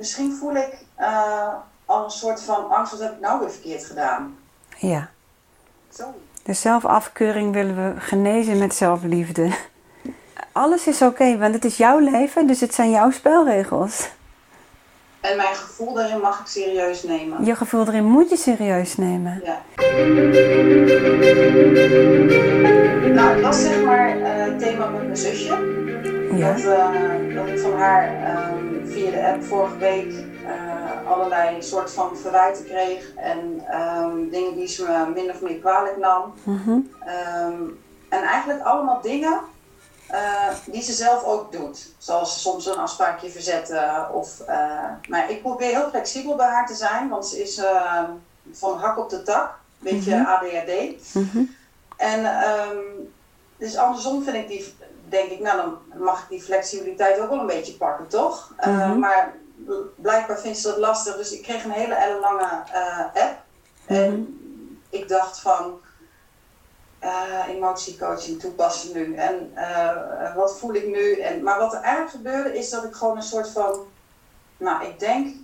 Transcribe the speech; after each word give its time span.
misschien 0.00 0.36
voel 0.40 0.54
ik 0.56 0.84
uh, 1.00 1.48
al 1.84 2.04
een 2.04 2.10
soort 2.10 2.42
van 2.42 2.70
angst, 2.70 2.92
wat 2.92 3.00
heb 3.00 3.12
ik 3.12 3.20
nou 3.20 3.40
weer 3.40 3.50
verkeerd 3.50 3.84
gedaan? 3.84 4.36
Ja. 4.76 5.10
Zo. 5.92 6.04
De 6.42 6.52
zelfafkeuring 6.52 7.52
willen 7.52 7.74
we 7.74 8.00
genezen 8.00 8.58
met 8.58 8.74
zelfliefde. 8.74 9.50
Alles 10.52 10.86
is 10.86 11.02
oké, 11.02 11.38
want 11.38 11.54
het 11.54 11.64
is 11.64 11.76
jouw 11.76 11.98
leven, 11.98 12.46
dus 12.46 12.60
het 12.60 12.74
zijn 12.74 12.90
jouw 12.90 13.10
spelregels. 13.10 14.08
En 15.20 15.36
mijn 15.36 15.54
gevoel 15.54 15.94
daarin 15.94 16.20
mag 16.20 16.40
ik 16.40 16.46
serieus 16.46 17.02
nemen. 17.02 17.44
Je 17.44 17.54
gevoel 17.54 17.86
erin 17.86 18.04
moet 18.04 18.30
je 18.30 18.36
serieus 18.36 18.96
nemen. 18.96 19.42
Ja. 19.44 19.58
Nou, 23.08 23.34
het 23.34 23.40
was 23.40 23.62
zeg 23.62 23.82
maar 23.84 24.16
uh, 24.16 24.26
het 24.26 24.58
thema 24.58 24.86
met 24.86 25.02
mijn 25.02 25.16
zusje. 25.16 25.78
Ja. 26.32 26.52
Dat, 26.52 26.60
uh, 26.60 27.34
dat 27.34 27.46
ik 27.46 27.58
van 27.58 27.78
haar 27.78 28.04
via 29.00 29.10
de 29.10 29.26
app 29.26 29.44
vorige 29.44 29.76
week 29.76 30.12
uh, 30.44 31.10
allerlei 31.10 31.62
soort 31.62 31.92
van 31.92 32.16
verwijten 32.16 32.64
kreeg. 32.64 33.14
En 33.14 33.64
um, 33.74 34.30
dingen 34.30 34.54
die 34.54 34.68
ze 34.68 34.82
me 34.82 35.12
min 35.14 35.30
of 35.30 35.40
meer 35.40 35.58
kwalijk 35.58 35.96
nam. 35.96 36.34
Mm 36.44 36.60
-hmm. 36.64 36.90
um, 37.46 37.78
en 38.08 38.22
eigenlijk 38.22 38.62
allemaal 38.62 39.00
dingen 39.00 39.40
uh, 40.10 40.48
die 40.66 40.82
ze 40.82 40.92
zelf 40.92 41.24
ook 41.24 41.52
doet. 41.52 41.92
Zoals 41.98 42.42
soms 42.42 42.66
een 42.66 42.76
afspraakje 42.76 43.30
verzetten. 43.30 44.14
Of, 44.14 44.40
uh, 44.48 44.84
maar 45.08 45.30
ik 45.30 45.42
probeer 45.42 45.68
heel 45.68 45.88
flexibel 45.88 46.36
bij 46.36 46.48
haar 46.48 46.66
te 46.66 46.74
zijn, 46.74 47.08
want 47.08 47.26
ze 47.26 47.42
is 47.42 47.58
uh, 47.58 48.02
van 48.52 48.78
hak 48.78 48.98
op 48.98 49.10
de 49.10 49.22
tak. 49.22 49.58
Een 49.82 49.92
beetje 49.92 50.16
Mhm. 50.16 50.26
ADHD. 50.26 51.14
Mm 51.14 51.28
-hmm. 51.32 51.56
En 51.96 52.24
um, 52.26 53.12
dus 53.56 53.76
andersom 53.76 54.22
vind 54.24 54.36
ik 54.36 54.48
die, 54.48 54.74
denk 55.10 55.30
ik, 55.30 55.40
nou 55.40 55.56
dan 55.56 56.02
mag 56.02 56.22
ik 56.22 56.28
die 56.28 56.42
flexibiliteit 56.42 57.20
ook 57.20 57.28
wel 57.28 57.40
een 57.40 57.46
beetje 57.46 57.76
pakken, 57.76 58.06
toch? 58.08 58.54
Mm 58.66 58.80
-hmm. 58.80 58.98
maar 58.98 59.34
blijkbaar 59.96 60.40
vindt 60.40 60.58
ze 60.58 60.68
dat 60.68 60.78
lastig. 60.78 61.16
Dus 61.16 61.32
ik 61.32 61.42
kreeg 61.42 61.64
een 61.64 61.70
hele 61.70 61.94
ellenlange 61.94 62.62
app. 63.14 63.38
En 63.86 64.12
Mhm. 64.12 64.22
ik 64.90 65.08
dacht 65.08 65.40
van 65.40 65.80
uh, 67.04 67.48
emotiecoaching 67.48 68.40
toepassen 68.40 68.92
nu. 68.92 69.14
En 69.14 69.52
uh, 69.54 70.36
wat 70.36 70.58
voel 70.58 70.74
ik 70.74 70.86
nu? 70.86 71.20
En, 71.20 71.42
maar 71.42 71.58
wat 71.58 71.74
er 71.74 71.80
eigenlijk 71.80 72.10
gebeurde 72.10 72.58
is 72.58 72.70
dat 72.70 72.84
ik 72.84 72.94
gewoon 72.94 73.16
een 73.16 73.22
soort 73.22 73.48
van, 73.48 73.86
nou 74.56 74.84
ik 74.84 74.98
denk 74.98 75.36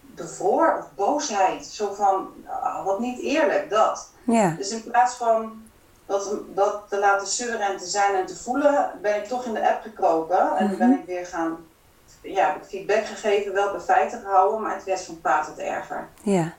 bevroor 0.00 0.76
of 0.78 0.94
boosheid. 0.94 1.66
Zo 1.66 1.92
van, 1.92 2.28
uh, 2.44 2.84
wat 2.84 2.98
niet 2.98 3.20
eerlijk, 3.20 3.70
dat. 3.70 4.10
Ja. 4.26 4.54
Dus 4.58 4.70
in 4.70 4.82
plaats 4.82 5.14
van 5.14 5.61
dat, 6.12 6.34
dat 6.54 6.82
te 6.88 6.98
laten 6.98 7.26
zeuren 7.26 7.60
en 7.60 7.76
te 7.76 7.86
zijn 7.86 8.14
en 8.14 8.26
te 8.26 8.36
voelen, 8.36 8.90
ben 9.02 9.16
ik 9.16 9.24
toch 9.24 9.44
in 9.44 9.54
de 9.54 9.68
app 9.70 9.82
gekropen. 9.82 10.56
En 10.56 10.66
Mhm. 10.66 10.76
ben 10.76 10.92
ik 10.92 11.06
weer 11.06 11.26
gaan, 11.26 11.56
ja, 12.22 12.56
feedback 12.68 13.04
gegeven, 13.06 13.52
wel 13.52 13.70
bij 13.70 13.80
feiten 13.80 14.20
gehouden, 14.20 14.60
maar 14.60 14.74
het 14.74 14.84
werd 14.84 15.04
van 15.04 15.20
kwaad 15.20 15.46
tot 15.46 15.58
erger. 15.58 16.08
Ja. 16.22 16.52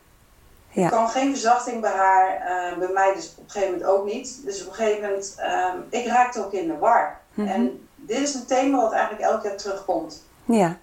Ja. 0.69 0.83
Er 0.83 0.89
kwam 0.89 1.07
geen 1.07 1.31
verzachting 1.31 1.81
bij 1.81 1.91
haar, 1.91 2.35
uh, 2.71 2.77
bij 2.77 2.87
mij 2.93 3.13
dus 3.13 3.31
op 3.37 3.43
een 3.43 3.49
gegeven 3.49 3.71
moment 3.73 3.89
ook 3.89 4.05
niet. 4.05 4.45
Dus 4.45 4.61
op 4.61 4.67
een 4.67 4.73
gegeven 4.73 5.01
moment, 5.01 5.35
um, 5.75 5.85
ik 5.89 6.05
raakte 6.07 6.45
ook 6.45 6.53
in 6.53 6.67
de 6.67 6.77
war. 6.77 7.19
Mhm. 7.33 7.47
En 7.47 7.87
dit 7.95 8.17
is 8.19 8.33
een 8.33 8.45
thema 8.45 8.81
wat 8.81 8.91
eigenlijk 8.91 9.23
elk 9.23 9.43
jaar 9.43 9.55
terugkomt. 9.55 10.23
Ja. 10.45 10.77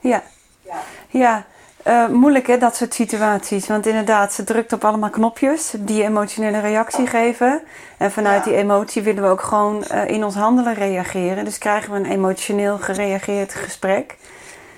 Ja. 0.00 0.22
Ja. 0.62 0.80
Ja. 1.08 1.44
Uh, 1.86 2.08
moeilijk 2.08 2.46
hè, 2.46 2.58
dat 2.58 2.76
soort 2.76 2.94
situaties. 2.94 3.66
Want 3.66 3.86
inderdaad, 3.86 4.32
ze 4.32 4.44
drukt 4.44 4.72
op 4.72 4.84
allemaal 4.84 5.10
knopjes 5.10 5.74
die 5.78 6.02
emotionele 6.02 6.60
reactie 6.60 7.06
geven. 7.06 7.62
En 7.96 8.12
vanuit 8.12 8.44
Ja. 8.44 8.50
die 8.50 8.58
emotie 8.58 9.02
willen 9.02 9.22
we 9.22 9.28
ook 9.28 9.40
gewoon 9.40 9.84
uh, 9.92 10.08
in 10.08 10.24
ons 10.24 10.34
handelen 10.34 10.74
reageren. 10.74 11.44
Dus 11.44 11.58
krijgen 11.58 11.92
we 11.92 11.98
een 11.98 12.10
emotioneel 12.10 12.78
gereageerd 12.78 13.54
gesprek. 13.54 14.16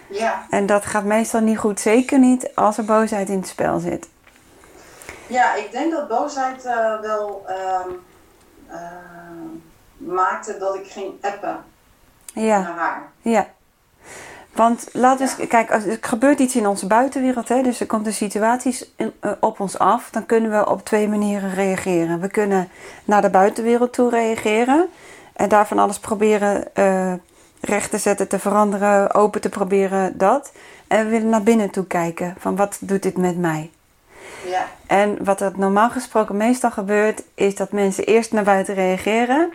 Ja. 0.06 0.46
En 0.50 0.66
dat 0.66 0.84
gaat 0.84 1.04
meestal 1.04 1.40
niet 1.40 1.58
goed. 1.58 1.80
Zeker 1.80 2.18
niet 2.18 2.54
als 2.54 2.78
er 2.78 2.84
boosheid 2.84 3.28
in 3.28 3.38
het 3.38 3.48
spel 3.48 3.78
zit. 3.78 4.08
Ja, 5.26 5.54
ik 5.54 5.72
denk 5.72 5.92
dat 5.92 6.08
boosheid 6.08 6.64
uh, 6.64 7.00
wel 7.00 7.46
uh, 7.48 7.94
maakte 9.96 10.58
dat 10.58 10.74
ik 10.74 10.86
ging 10.86 11.12
appen 11.20 11.64
ja. 12.34 12.60
naar 12.60 12.76
haar. 12.76 13.02
Ja. 13.22 13.46
Want 14.54 14.88
laten 14.92 15.26
we 15.26 15.32
eens, 15.38 15.48
kijk, 15.48 15.72
als 15.72 15.84
er 15.84 15.98
gebeurt 16.00 16.38
iets 16.38 16.56
in 16.56 16.66
onze 16.66 16.86
buitenwereld, 16.86 17.48
hè, 17.48 17.62
dus 17.62 17.80
er 17.80 17.86
komt 17.86 18.06
een 18.06 18.12
situatie 18.12 18.78
uh, 18.96 19.08
op 19.40 19.60
ons 19.60 19.78
af, 19.78 20.10
dan 20.10 20.26
kunnen 20.26 20.50
we 20.50 20.70
op 20.70 20.84
twee 20.84 21.08
manieren 21.08 21.54
reageren. 21.54 22.20
We 22.20 22.28
kunnen 22.28 22.68
naar 23.04 23.22
de 23.22 23.30
buitenwereld 23.30 23.92
toe 23.92 24.10
reageren 24.10 24.88
en 25.32 25.48
daarvan 25.48 25.78
alles 25.78 25.98
proberen 25.98 26.64
uh, 26.74 27.12
recht 27.60 27.90
te 27.90 27.98
zetten, 27.98 28.28
te 28.28 28.38
veranderen, 28.38 29.14
open 29.14 29.40
te 29.40 29.48
proberen, 29.48 30.18
dat. 30.18 30.52
En 30.86 31.04
we 31.04 31.10
willen 31.10 31.28
naar 31.28 31.42
binnen 31.42 31.70
toe 31.70 31.86
kijken, 31.86 32.34
van 32.38 32.56
wat 32.56 32.76
doet 32.80 33.02
dit 33.02 33.16
met 33.16 33.38
mij? 33.38 33.70
Ja. 34.46 34.66
En 34.86 35.24
wat 35.24 35.40
er 35.40 35.52
normaal 35.56 35.90
gesproken 35.90 36.36
meestal 36.36 36.70
gebeurt, 36.70 37.22
is 37.34 37.54
dat 37.54 37.72
mensen 37.72 38.04
eerst 38.04 38.32
naar 38.32 38.44
buiten 38.44 38.74
reageren 38.74 39.52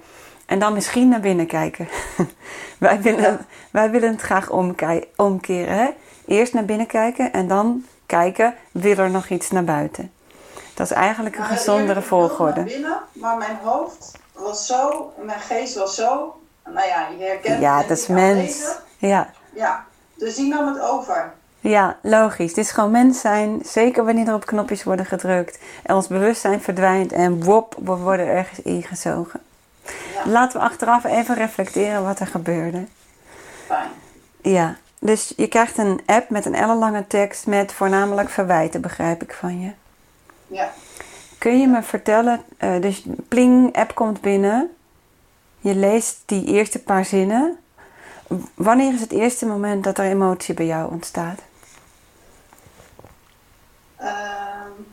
en 0.50 0.60
dan 0.60 0.74
misschien 0.74 1.10
naar 1.10 1.20
binnen 1.20 1.48
kijken. 1.48 1.88
wij, 2.78 3.02
willen, 3.02 3.46
wij 3.72 3.90
willen 3.90 4.12
het 4.12 4.22
graag 4.22 4.50
omke 4.50 5.08
omkeren. 5.16 5.78
Hè? 5.78 5.90
Eerst 6.26 6.54
naar 6.54 6.66
binnen 6.66 6.88
kijken 6.88 7.34
en 7.34 7.48
dan 7.48 7.86
kijken, 8.06 8.54
wil 8.72 8.98
er 8.98 9.10
nog 9.10 9.30
iets 9.30 9.52
naar 9.52 9.64
buiten? 9.64 10.12
Dat 10.74 10.86
is 10.92 10.96
eigenlijk 10.96 11.36
een 11.36 11.42
Maar 11.42 11.50
gezondere 11.58 12.02
volgorde. 12.02 12.56
naar 12.60 12.64
binnen, 12.64 13.00
maar 13.14 13.38
mijn 13.38 13.58
hoofd 13.64 14.12
was 14.34 14.66
zo, 14.66 15.14
mijn 15.22 15.40
geest 15.40 15.76
was 15.76 15.96
zo, 15.96 16.40
nou 16.66 16.88
ja, 16.88 17.08
je 17.18 17.24
herkent 17.26 17.62
Ja, 17.62 17.78
het, 17.78 17.88
dat 17.88 17.98
is 17.98 18.08
mens. 18.08 18.66
Ja. 18.98 19.30
Ja, 19.54 19.86
dus 20.16 20.36
die 20.36 20.48
nam 20.48 20.68
het 20.68 20.81
over. 20.81 21.34
ja, 21.60 21.98
logisch. 22.02 22.50
Het 22.50 22.58
is 22.58 22.72
gewoon 22.72 22.92
mens 22.92 23.20
zijn. 23.20 23.62
Zeker 23.66 24.06
wanneer 24.06 24.28
er 24.28 24.34
op 24.34 24.46
knopjes 24.46 24.84
worden 24.84 25.06
gedrukt. 25.06 25.60
En 25.84 25.96
ons 25.96 26.08
bewustzijn 26.08 26.62
verdwijnt 26.62 27.12
en 27.12 27.44
wop, 27.44 27.76
we 27.84 27.96
worden 27.96 28.28
ergens 28.28 28.62
ingezogen. 28.62 29.42
Laten 30.25 30.59
we 30.59 30.66
achteraf 30.66 31.03
even 31.03 31.35
reflecteren 31.35 32.03
wat 32.03 32.19
er 32.19 32.28
gebeurde. 32.28 32.85
fijn. 33.66 33.90
Ja, 34.41 34.75
dus 35.00 35.34
je 35.38 35.47
krijgt 35.47 35.78
een 35.78 36.02
app 36.06 36.30
met 36.30 36.46
een 36.46 36.56
ellenlange 36.56 37.07
tekst 37.07 37.47
met 37.47 37.74
voornamelijk 37.74 38.30
verwijten, 38.30 38.81
begrijp 38.81 39.24
ik 39.24 39.34
van 39.34 39.59
je. 39.62 39.72
Ja. 40.47 40.72
Kun 41.38 41.59
je 41.59 41.68
me 41.68 41.81
vertellen, 41.81 42.41
uh, 42.59 42.81
dus 42.81 43.06
pling, 43.28 43.75
app 43.75 43.96
komt 43.96 44.22
binnen. 44.22 44.69
Je 45.59 45.75
leest 45.75 46.22
die 46.25 46.46
eerste 46.46 46.84
paar 46.84 47.06
zinnen. 47.06 47.57
Wanneer 48.53 48.94
is 48.94 49.01
het 49.01 49.12
eerste 49.12 49.46
moment 49.46 49.84
dat 49.84 49.97
er 49.97 50.06
emotie 50.06 50.53
bij 50.53 50.66
jou 50.66 50.91
ontstaat? 50.91 51.40
Uh, 54.01 54.38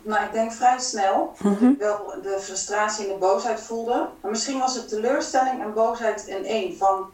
nou, 0.07 0.25
ik 0.25 0.33
denk 0.33 0.53
vrij 0.53 0.79
snel. 0.79 1.33
Mhm. 1.39 1.69
Ik 1.69 1.79
wel 1.79 2.15
de 2.23 2.39
frustratie 2.41 3.07
en 3.07 3.13
de 3.13 3.19
boosheid 3.19 3.61
voelde. 3.61 4.09
Maar 4.21 4.31
misschien 4.31 4.59
was 4.59 4.75
het 4.75 4.89
teleurstelling 4.89 5.63
en 5.63 5.75
boosheid 5.75 6.27
in 6.27 6.45
één. 6.45 6.77
Van, 6.77 7.11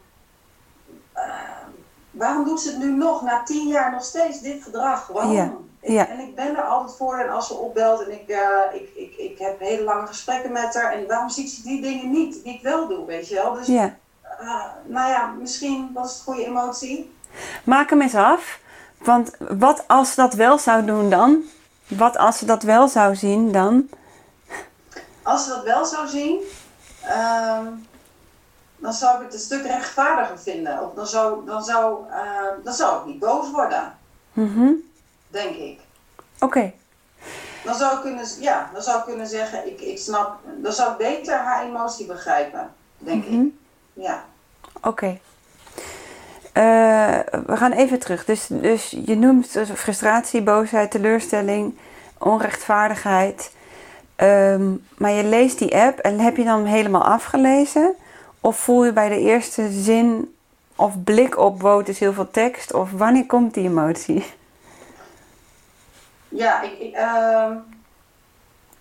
uh, 1.15 1.23
waarom 2.11 2.45
doet 2.45 2.61
ze 2.61 2.69
het 2.69 2.79
nu 2.79 2.91
nog, 2.91 3.21
na 3.21 3.43
tien 3.43 3.67
jaar 3.67 3.91
nog 3.91 4.03
steeds 4.03 4.41
dit 4.41 4.63
gedrag? 4.63 5.07
Waarom? 5.07 5.71
En 5.81 6.19
ik 6.19 6.35
ben 6.35 6.57
er 6.57 6.63
altijd 6.63 6.97
voor 6.97 7.17
en 7.17 7.29
als 7.29 7.47
ze 7.47 7.53
opbelt 7.53 8.03
en 8.05 8.11
ik, 8.11 8.29
uh, 8.29 8.37
ik, 8.73 8.89
ik, 8.95 9.15
ik 9.17 9.39
heb 9.39 9.59
hele 9.59 9.83
lange 9.83 10.07
gesprekken 10.07 10.51
met 10.51 10.73
haar. 10.73 10.93
En 10.93 11.07
waarom 11.07 11.29
ziet 11.29 11.49
ze 11.49 11.61
die 11.63 11.81
dingen 11.81 12.11
niet 12.11 12.43
die 12.43 12.53
ik 12.53 12.61
wel 12.61 12.87
doe, 12.87 13.05
weet 13.05 13.27
je 13.27 13.35
wel? 13.35 13.53
Dus, 13.53 13.69
uh, 13.69 13.85
nou 14.85 15.09
ja, 15.09 15.33
misschien 15.39 15.89
was 15.93 16.13
het 16.13 16.23
goede 16.23 16.45
emotie. 16.45 17.11
Maak 17.63 17.89
hem 17.89 18.01
eens 18.01 18.15
af. 18.15 18.59
Want 18.97 19.31
wat 19.37 19.83
als 19.87 20.09
ze 20.09 20.15
dat 20.15 20.33
wel 20.33 20.57
zou 20.57 20.85
doen 20.85 21.09
dan? 21.09 21.43
Wat 21.87 22.17
als 22.17 22.37
ze 22.37 22.45
dat 22.45 22.63
wel 22.63 22.87
zou 22.87 23.15
zien 23.15 23.51
dan? 23.51 23.89
Als 25.21 25.43
ze 25.43 25.49
dat 25.49 25.63
wel 25.63 25.85
zou 25.85 26.07
zien, 26.07 26.39
uh, 27.05 27.59
dan 28.77 28.93
zou 28.93 29.17
ik 29.17 29.25
het 29.25 29.33
een 29.33 29.39
stuk 29.39 29.65
rechtvaardiger 29.65 30.39
vinden. 30.39 30.81
Of 30.81 30.93
dan 30.93 31.07
zou, 31.07 31.45
dan 31.45 31.63
zou, 31.63 32.07
uh, 32.09 32.63
dan 32.63 32.73
zou 32.73 32.99
ik 32.99 33.05
niet 33.05 33.19
boos 33.19 33.51
worden, 33.51 33.97
Mm 34.33 34.53
-hmm. 34.53 34.91
denk 35.27 35.55
ik. 35.55 35.79
Oké. 36.35 36.45
Okay. 36.45 36.75
Dan 37.63 37.75
zou 37.75 37.95
ik 37.95 38.01
kunnen, 38.01 38.25
ja, 38.39 38.69
dan 38.73 38.81
zou 38.81 38.99
ik 38.99 39.05
kunnen 39.05 39.27
zeggen, 39.27 39.67
ik, 39.67 39.81
ik 39.81 39.97
snap, 39.97 40.39
dan 40.57 40.73
zou 40.73 40.91
ik 40.91 40.97
beter 40.97 41.37
haar 41.37 41.65
emotie 41.65 42.05
begrijpen, 42.05 42.73
denk 42.97 43.25
mm 43.25 43.31
-hmm. 43.31 43.45
ik. 43.93 44.03
Ja. 44.03 44.25
Oké. 44.75 44.87
Okay. 44.87 45.21
Uh, 46.57 47.19
we 47.45 47.57
gaan 47.57 47.71
even 47.71 47.99
terug. 47.99 48.25
Dus, 48.25 48.47
dus 48.47 48.97
je 49.05 49.15
noemt 49.15 49.47
frustratie, 49.75 50.41
boosheid, 50.41 50.91
teleurstelling, 50.91 51.77
onrechtvaardigheid. 52.17 53.51
Um, 54.17 54.85
maar 54.97 55.11
je 55.11 55.23
leest 55.23 55.59
die 55.59 55.75
app 55.75 55.99
en 55.99 56.19
heb 56.19 56.37
je 56.37 56.43
dan 56.43 56.65
helemaal 56.65 57.03
afgelezen? 57.03 57.93
Of 58.39 58.57
voel 58.57 58.85
je 58.85 58.93
bij 58.93 59.09
de 59.09 59.19
eerste 59.19 59.71
zin 59.71 60.35
of 60.75 61.03
blik 61.03 61.37
op, 61.37 61.61
wow, 61.61 61.87
is 61.87 61.99
heel 61.99 62.13
veel 62.13 62.31
tekst? 62.31 62.73
Of 62.73 62.91
wanneer 62.91 63.25
komt 63.25 63.53
die 63.53 63.63
emotie? 63.69 64.25
Ja, 66.29 66.61
ik, 66.61 66.79
ik, 66.79 66.97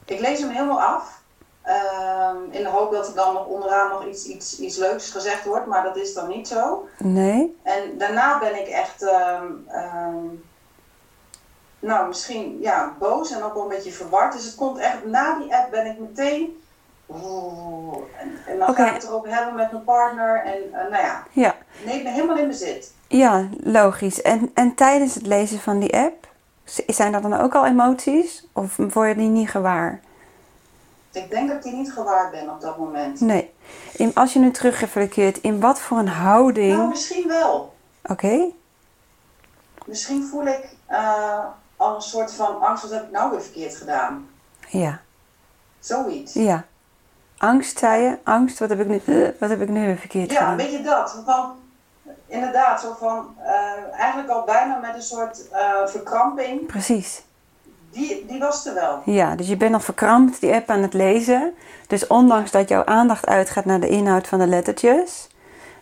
ik 0.04 0.20
lees 0.20 0.40
hem 0.40 0.50
helemaal 0.50 0.82
af. 0.82 1.21
Ehm, 1.62 2.36
in 2.50 2.62
de 2.62 2.68
hoop 2.68 2.92
dat 2.92 3.08
er 3.08 3.14
dan 3.14 3.34
nog 3.34 3.46
onderaan 3.46 3.88
nog 3.90 4.06
iets, 4.06 4.26
iets, 4.26 4.60
iets 4.60 4.76
leuks 4.76 5.10
gezegd 5.10 5.44
wordt, 5.44 5.66
maar 5.66 5.82
dat 5.82 5.96
is 5.96 6.14
dan 6.14 6.28
niet 6.28 6.48
zo. 6.48 6.88
Nee. 6.98 7.56
En 7.62 7.98
daarna 7.98 8.38
ben 8.38 8.60
ik 8.60 8.66
echt, 8.68 9.02
ehm, 9.02 9.46
ehm, 9.68 10.24
nou 11.78 12.08
misschien 12.08 12.58
ja, 12.60 12.92
boos 12.98 13.30
en 13.30 13.42
ook 13.42 13.54
wel 13.54 13.62
een 13.62 13.68
beetje 13.68 13.92
verward. 13.92 14.32
Dus 14.32 14.44
het 14.44 14.54
komt 14.54 14.78
echt, 14.78 15.04
na 15.06 15.38
die 15.38 15.54
app 15.56 15.70
ben 15.70 15.86
ik 15.86 15.98
meteen, 15.98 16.62
oeh, 17.10 17.96
en, 18.20 18.38
en 18.46 18.58
dan 18.58 18.74
ga 18.74 18.86
ik 18.88 18.94
het 18.94 19.02
erover 19.04 19.34
hebben 19.34 19.54
met 19.54 19.72
mijn 19.72 19.84
partner. 19.84 20.42
En 20.44 20.72
eh, 20.72 20.90
nou 20.90 21.02
ja, 21.04 21.22
Ja. 21.32 21.54
neem 21.84 22.02
me 22.02 22.08
helemaal 22.10 22.36
in 22.38 22.48
bezit. 22.48 22.92
Ja, 23.08 23.48
logisch. 23.60 24.22
En, 24.22 24.50
en 24.54 24.74
tijdens 24.74 25.14
het 25.14 25.26
lezen 25.26 25.58
van 25.58 25.78
die 25.78 25.96
app, 25.96 26.26
zijn 26.86 27.14
er 27.14 27.22
dan 27.22 27.40
ook 27.40 27.54
al 27.54 27.66
emoties? 27.66 28.46
Of 28.52 28.76
word 28.76 29.08
je 29.08 29.14
die 29.14 29.28
niet 29.28 29.50
gewaar? 29.50 30.00
Ik 31.12 31.30
denk 31.30 31.48
dat 31.48 31.56
ik 31.56 31.62
die 31.62 31.72
niet 31.72 31.92
gewaar 31.92 32.30
ben 32.30 32.50
op 32.50 32.60
dat 32.60 32.78
moment. 32.78 33.20
Nee. 33.20 33.52
In, 33.92 34.14
als 34.14 34.32
je 34.32 34.38
nu 34.38 34.50
terugreflecteert, 34.50 35.38
in 35.40 35.60
wat 35.60 35.80
voor 35.80 35.98
een 35.98 36.08
houding... 36.08 36.76
Nou, 36.76 36.88
misschien 36.88 37.28
wel. 37.28 37.74
Oké, 38.02 38.50
Misschien 39.86 40.24
voel 40.24 40.46
ik 40.46 40.76
eh, 40.86 41.38
al 41.76 41.94
een 41.94 42.02
soort 42.02 42.32
van 42.34 42.60
angst, 42.60 42.82
wat 42.82 42.92
heb 42.92 43.02
ik 43.02 43.10
nou 43.10 43.30
weer 43.30 43.42
verkeerd 43.42 43.76
gedaan? 43.76 44.28
ja. 44.68 45.00
Zoiets. 45.78 46.32
Ja. 46.32 46.64
Angst, 47.38 47.78
zei 47.78 48.02
je? 48.02 48.18
Angst, 48.24 48.58
wat 48.58 48.68
heb 48.68 48.80
ik 48.80 48.86
nu, 49.06 49.34
wat 49.38 49.48
heb 49.50 49.60
ik 49.60 49.68
nu 49.68 49.86
weer 49.86 49.96
verkeerd 49.96 50.30
Ja, 50.30 50.38
gedaan? 50.38 50.56
weet 50.56 50.72
je 50.72 50.82
dat? 50.82 51.22
Van, 51.24 51.52
inderdaad, 52.26 52.80
zo 52.80 52.96
van, 52.98 53.34
eh, 53.38 53.98
eigenlijk 54.00 54.30
al 54.30 54.44
bijna 54.44 54.76
met 54.78 54.94
een 54.94 55.02
soort 55.02 55.48
eh, 55.48 55.86
verkramping. 55.86 56.66
Precies. 56.66 57.22
Die, 57.92 58.24
die 58.28 58.38
was 58.38 58.66
er 58.66 58.74
wel. 58.74 59.02
Ja, 59.04 59.36
dus 59.36 59.48
je 59.48 59.56
bent 59.56 59.70
nog 59.72 59.84
verkrampt 59.84 60.40
die 60.40 60.52
app 60.52 60.70
aan 60.70 60.82
het 60.82 60.94
lezen. 60.94 61.54
Dus 61.86 62.06
ondanks 62.06 62.50
dat 62.50 62.68
jouw 62.68 62.84
aandacht 62.84 63.26
uitgaat 63.26 63.64
naar 63.64 63.80
de 63.80 63.88
inhoud 63.88 64.28
van 64.28 64.38
de 64.38 64.46
lettertjes... 64.46 65.28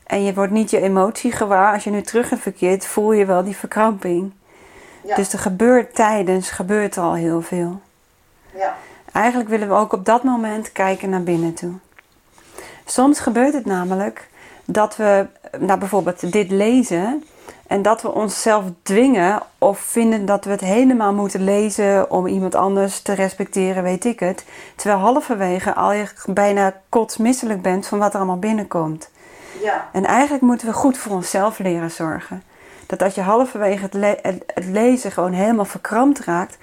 en 0.07 0.25
je 0.25 0.35
wordt 0.35 0.53
niet 0.53 0.71
je 0.71 0.81
emotie 0.81 1.33
gewaar, 1.33 1.73
als 1.75 1.85
je 1.85 1.91
nu 1.91 2.03
terugverkeert, 2.03 2.87
voel 2.87 3.13
je 3.13 3.25
wel 3.25 3.45
die 3.45 3.57
verkramping. 3.57 4.33
Ja, 5.05 5.15
Dus 5.15 5.33
er 5.33 5.39
gebeurt 5.39 5.95
tijdens, 5.95 6.51
gebeurt 6.51 6.97
er 6.97 7.03
al 7.03 7.15
heel 7.15 7.43
veel. 7.43 7.81
ja, 8.57 8.77
Eigenlijk 9.13 9.49
willen 9.49 9.69
we 9.69 9.75
ook 9.75 9.93
op 9.93 10.05
dat 10.05 10.23
moment 10.23 10.73
kijken 10.73 11.11
naar 11.11 11.23
binnen 11.23 11.55
toe. 11.55 11.73
Soms 12.85 13.21
gebeurt 13.21 13.53
het 13.53 13.67
namelijk 13.67 14.29
dat 14.65 14.97
we, 14.97 15.27
nou 15.59 15.79
bijvoorbeeld 15.79 16.33
dit 16.33 16.51
lezen, 16.51 17.25
en 17.71 17.83
dat 17.83 18.03
we 18.03 18.13
onszelf 18.13 18.65
dwingen 18.83 19.43
of 19.59 19.79
vinden 19.79 20.27
dat 20.27 20.45
we 20.45 20.51
het 20.51 20.61
helemaal 20.61 21.13
moeten 21.13 21.45
lezen 21.45 22.11
om 22.11 22.27
iemand 22.27 22.55
anders 22.55 23.01
te 23.01 23.13
respecteren, 23.13 23.83
weet 23.83 24.05
ik 24.05 24.21
het. 24.21 24.45
Terwijl 24.77 25.01
halverwege 25.01 25.75
al 25.75 25.93
je 25.93 26.07
bijna 26.27 26.75
kotsmisselijk 26.89 27.63
bent 27.63 27.87
van 27.87 27.99
wat 27.99 28.13
er 28.13 28.17
allemaal 28.19 28.39
binnenkomt. 28.39 29.11
ja, 29.63 29.89
En 29.93 30.05
eigenlijk 30.05 30.43
moeten 30.43 30.67
we 30.67 30.73
goed 30.73 30.99
voor 30.99 31.13
onszelf 31.13 31.59
leren 31.59 31.91
zorgen. 31.91 32.43
Dat 32.87 33.03
als 33.03 33.15
je 33.15 33.21
halverwege 33.21 33.83
het, 33.83 33.95
le- 33.95 34.19
het- 34.23 34.43
het 34.55 34.65
lezen 34.65 35.13
gewoon 35.13 35.33
helemaal 35.33 35.65
verkrampt 35.65 36.21
raakt, 36.21 36.59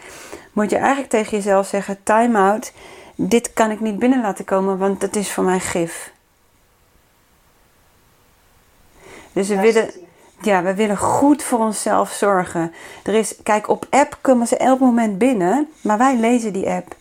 moet 0.51 0.69
je 0.69 0.77
eigenlijk 0.77 1.09
tegen 1.09 1.37
jezelf 1.37 1.67
zeggen: 1.67 1.97
time 2.03 2.39
out. 2.51 2.73
Dit 3.15 3.53
kan 3.53 3.71
ik 3.71 3.79
niet 3.79 3.99
binnen 3.99 4.21
laten 4.21 4.45
komen, 4.45 4.77
want 4.77 5.01
het 5.01 5.15
is 5.15 5.31
voor 5.31 5.43
mij 5.43 5.59
gif. 5.59 6.11
Dus 9.33 9.47
we 9.47 9.59
willen. 9.59 9.89
Ja, 10.41 10.63
we 10.63 10.75
willen 10.75 10.97
goed 10.97 11.43
voor 11.43 11.59
onszelf 11.59 12.11
zorgen. 12.11 12.73
Er 13.03 13.13
is, 13.13 13.35
kijk, 13.43 13.69
op 13.69 13.87
app 13.89 14.17
komen 14.21 14.47
ze 14.47 14.57
elk 14.57 14.79
moment 14.79 15.17
binnen, 15.17 15.67
maar 15.81 15.97
wij 15.97 16.17
lezen 16.17 16.53
die 16.53 16.69
app. 16.69 16.95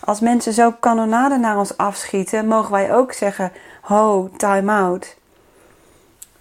Als 0.00 0.20
mensen 0.20 0.52
zo 0.52 0.70
kanonade 0.80 1.36
naar 1.36 1.58
ons 1.58 1.76
afschieten, 1.76 2.46
mogen 2.46 2.70
wij 2.72 2.94
ook 2.94 3.12
zeggen: 3.12 3.52
ho, 3.80 4.30
time 4.36 4.72
out. 4.72 5.16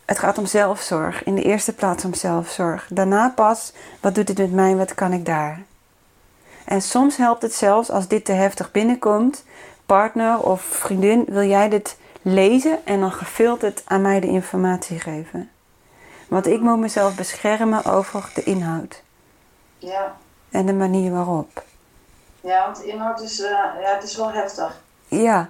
Het 0.05 0.19
gaat 0.19 0.37
om 0.37 0.45
zelfzorg. 0.45 1.23
In 1.23 1.35
de 1.35 1.41
eerste 1.41 1.73
plaats 1.73 2.05
om 2.05 2.13
zelfzorg. 2.13 2.87
Daarna 2.89 3.29
pas, 3.29 3.73
wat 4.01 4.15
doet 4.15 4.27
het 4.27 4.37
met 4.37 4.51
mij, 4.51 4.75
wat 4.75 4.93
kan 4.95 5.13
ik 5.13 5.25
daar? 5.25 5.61
En 6.65 6.81
soms 6.81 7.17
helpt 7.17 7.41
het 7.41 7.53
zelfs 7.53 7.91
als 7.91 8.07
dit 8.07 8.25
te 8.25 8.31
heftig 8.31 8.71
binnenkomt. 8.71 9.43
Partner 9.85 10.39
of 10.39 10.61
vriendin, 10.61 11.25
wil 11.27 11.47
jij 11.47 11.69
dit 11.69 11.97
lezen 12.21 12.85
en 12.85 12.99
dan 12.99 13.11
gefilterd 13.11 13.81
aan 13.85 14.01
mij 14.01 14.19
de 14.19 14.27
informatie 14.27 14.99
geven? 14.99 15.49
Want 16.27 16.47
ik 16.47 16.59
moet 16.61 16.79
mezelf 16.79 17.15
beschermen 17.15 17.85
over 17.85 18.29
de 18.33 18.43
inhoud 18.43 19.01
Ja, 19.77 20.15
en 20.51 20.65
de 20.65 20.73
manier 20.73 21.11
waarop. 21.11 21.63
ja, 22.41 22.65
want 22.65 22.77
de 22.77 22.85
inhoud 22.85 23.21
is, 23.21 23.41
eh, 23.41 23.49
ja, 23.81 23.93
het 23.93 24.03
is 24.03 24.15
wel 24.15 24.31
heftig. 24.31 24.81
Ja, 25.07 25.49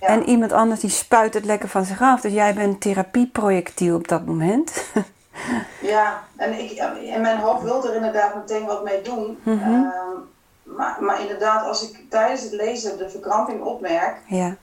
Ja, 0.00 0.06
en 0.06 0.28
iemand 0.28 0.52
anders 0.52 0.80
die 0.80 0.90
spuit 0.90 1.34
het 1.34 1.44
lekker 1.44 1.68
van 1.68 1.84
zich 1.84 2.00
af. 2.02 2.20
Dus 2.20 2.32
jij 2.32 2.54
bent 2.54 2.80
therapieprojectiel 2.80 3.96
op 3.96 4.08
dat 4.08 4.26
moment. 4.26 4.84
ja. 5.80 6.22
en 6.36 6.58
ik, 6.58 6.70
in 7.02 7.20
mijn 7.20 7.38
hoofd 7.38 7.62
wil 7.62 7.86
er 7.88 7.94
inderdaad 7.94 8.34
meteen 8.34 8.66
wat 8.66 8.84
mee 8.84 9.02
doen. 9.02 9.38
Mhm. 9.42 9.62
Ehm, 9.62 10.18
maar, 10.62 10.96
maar 11.00 11.20
inderdaad, 11.20 11.64
als 11.66 11.90
ik 11.90 12.00
tijdens 12.10 12.42
het 12.42 12.52
lezen 12.52 12.98
de 12.98 13.10
verkramping 13.10 13.62
opmerk, 13.62 14.16
ja, 14.26 14.56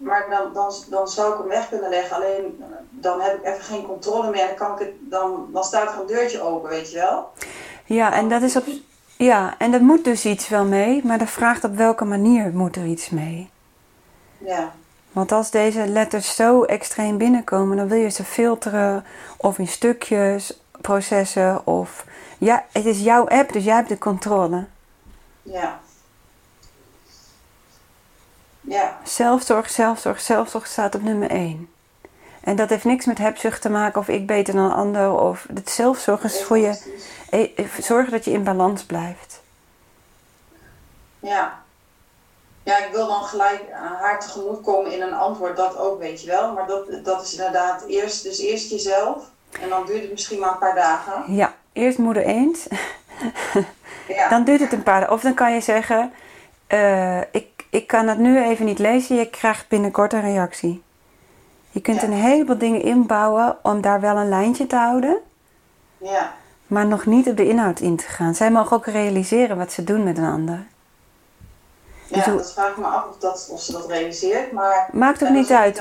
Maar 0.00 0.26
dan, 0.30 0.52
dan, 0.52 0.72
dan 0.90 1.08
zou 1.08 1.32
ik 1.32 1.38
hem 1.38 1.48
weg 1.48 1.68
kunnen 1.68 1.90
leggen. 1.90 2.16
Alleen 2.16 2.56
eh, 2.60 2.66
dan 2.90 3.20
heb 3.20 3.36
ik 3.36 3.44
even 3.44 3.64
geen 3.64 3.86
controle 3.86 4.30
meer. 4.30 4.46
Dan, 4.46 4.56
kan 4.56 4.72
ik 4.72 4.78
het, 4.78 4.92
dan, 5.00 5.48
dan 5.52 5.64
staat 5.64 5.92
er 5.94 6.00
een 6.00 6.06
deurtje 6.06 6.40
open, 6.42 6.70
weet 6.70 6.90
je 6.90 6.96
wel. 6.98 7.32
ja, 7.84 8.12
en 8.12 8.28
dat 8.28 8.42
is 8.42 8.56
op. 8.56 8.64
Ja, 9.16 9.54
en 9.58 9.72
er 9.72 9.82
moet 9.82 10.04
dus 10.04 10.24
iets 10.24 10.48
wel 10.48 10.64
mee, 10.64 11.00
maar 11.04 11.18
de 11.18 11.26
vraagt 11.26 11.64
op 11.64 11.76
welke 11.76 12.04
manier 12.04 12.50
moet 12.54 12.76
er 12.76 12.84
iets 12.84 13.10
mee. 13.10 13.50
Ja, 14.38 14.72
Want 15.12 15.32
als 15.32 15.50
deze 15.50 15.86
letters 15.86 16.34
zo 16.34 16.62
extreem 16.64 17.18
binnenkomen, 17.18 17.76
dan 17.76 17.88
wil 17.88 17.98
je 17.98 18.08
ze 18.08 18.24
filteren 18.24 19.04
of 19.36 19.58
in 19.58 19.68
stukjes, 19.68 20.60
processen 20.80 21.66
of... 21.66 22.04
Ja, 22.38 22.64
het 22.72 22.86
is 22.86 23.00
jouw 23.00 23.28
app, 23.28 23.52
dus 23.52 23.64
jij 23.64 23.74
hebt 23.74 23.88
de 23.88 23.98
controle. 23.98 24.66
ja. 25.42 25.80
Ja, 28.70 28.98
Zelfzorg, 29.04 29.70
zelfzorg, 29.70 30.20
zelfzorg 30.20 30.66
staat 30.66 30.94
op 30.94 31.02
nummer 31.02 31.30
1. 31.30 31.68
En 32.40 32.56
dat 32.56 32.68
heeft 32.68 32.84
niks 32.84 33.04
met 33.06 33.18
hebzucht 33.18 33.62
te 33.62 33.70
maken 33.70 34.00
of 34.00 34.08
ik 34.08 34.26
beter 34.26 34.54
dan 34.54 34.64
een 34.64 34.72
ander. 34.72 35.12
Of 35.20 35.46
het 35.54 35.70
zelfzorg 35.70 36.24
is 36.24 36.42
voor 36.42 36.58
je... 36.58 36.82
eh, 37.30 37.58
eh, 37.58 37.66
Zorgen 37.80 38.12
dat 38.12 38.24
je 38.24 38.30
in 38.30 38.44
balans 38.44 38.84
blijft. 38.84 39.40
Ja. 41.20 41.62
Ja, 42.62 42.78
ik 42.78 42.92
wil 42.92 43.06
dan 43.06 43.22
gelijk 43.22 43.64
haar 43.72 44.20
tegemoet 44.20 44.62
komen 44.62 44.92
in 44.92 45.02
een 45.02 45.14
antwoord, 45.14 45.56
dat 45.56 45.76
ook, 45.76 45.98
weet 45.98 46.20
je 46.22 46.26
wel. 46.26 46.52
Maar 46.52 46.66
dat, 46.66 47.04
dat 47.04 47.22
is 47.22 47.32
inderdaad 47.32 47.84
eerst, 47.86 48.22
dus 48.22 48.38
eerst 48.38 48.70
jezelf. 48.70 49.24
En 49.60 49.68
dan 49.68 49.86
duurt 49.86 50.02
het 50.02 50.10
misschien 50.10 50.38
maar 50.38 50.52
een 50.52 50.58
paar 50.58 50.74
dagen. 50.74 51.34
Ja, 51.34 51.54
eerst 51.72 51.98
moeder 51.98 52.22
eens. 52.22 52.66
Ja, 54.08 54.28
Dan 54.32 54.44
duurt 54.44 54.60
het 54.60 54.72
een 54.72 54.82
paar 54.82 55.00
dagen. 55.00 55.14
Of 55.14 55.20
dan 55.20 55.34
kan 55.34 55.54
je 55.54 55.60
zeggen: 55.60 56.12
eh, 56.66 57.20
ik, 57.20 57.46
ik 57.70 57.86
kan 57.86 58.08
het 58.08 58.18
nu 58.18 58.42
even 58.42 58.64
niet 58.64 58.78
lezen, 58.78 59.16
je 59.16 59.30
krijgt 59.30 59.68
binnenkort 59.68 60.12
een 60.12 60.20
reactie. 60.20 60.82
Je 61.70 61.80
kunt 61.80 62.00
Ja. 62.00 62.06
een 62.06 62.12
heleboel 62.12 62.58
dingen 62.58 62.82
inbouwen 62.82 63.56
om 63.62 63.80
daar 63.80 64.00
wel 64.00 64.16
een 64.16 64.28
lijntje 64.28 64.66
te 64.66 64.76
houden, 64.76 65.18
ja, 65.98 66.32
maar 66.66 66.86
nog 66.86 67.06
niet 67.06 67.28
op 67.28 67.36
de 67.36 67.48
inhoud 67.48 67.80
in 67.80 67.96
te 67.96 68.04
gaan. 68.06 68.34
Zij 68.34 68.50
mogen 68.50 68.76
ook 68.76 68.86
realiseren 68.86 69.56
wat 69.56 69.72
ze 69.72 69.84
doen 69.84 70.02
met 70.04 70.18
een 70.18 70.32
ander. 70.32 70.66
ja 72.06 72.16
Dus 72.16 72.24
hoe- 72.24 72.36
dat 72.36 72.52
vraag 72.52 72.70
ik 72.70 72.76
me 72.76 72.84
af 72.86 73.04
of, 73.08 73.16
dat, 73.18 73.48
of 73.52 73.60
ze 73.62 73.72
dat 73.72 73.86
realiseert. 73.88 74.52
Maar 74.52 74.88
Maakt 74.92 75.22
ook 75.22 75.28
niet 75.30 75.50
uit. 75.52 75.80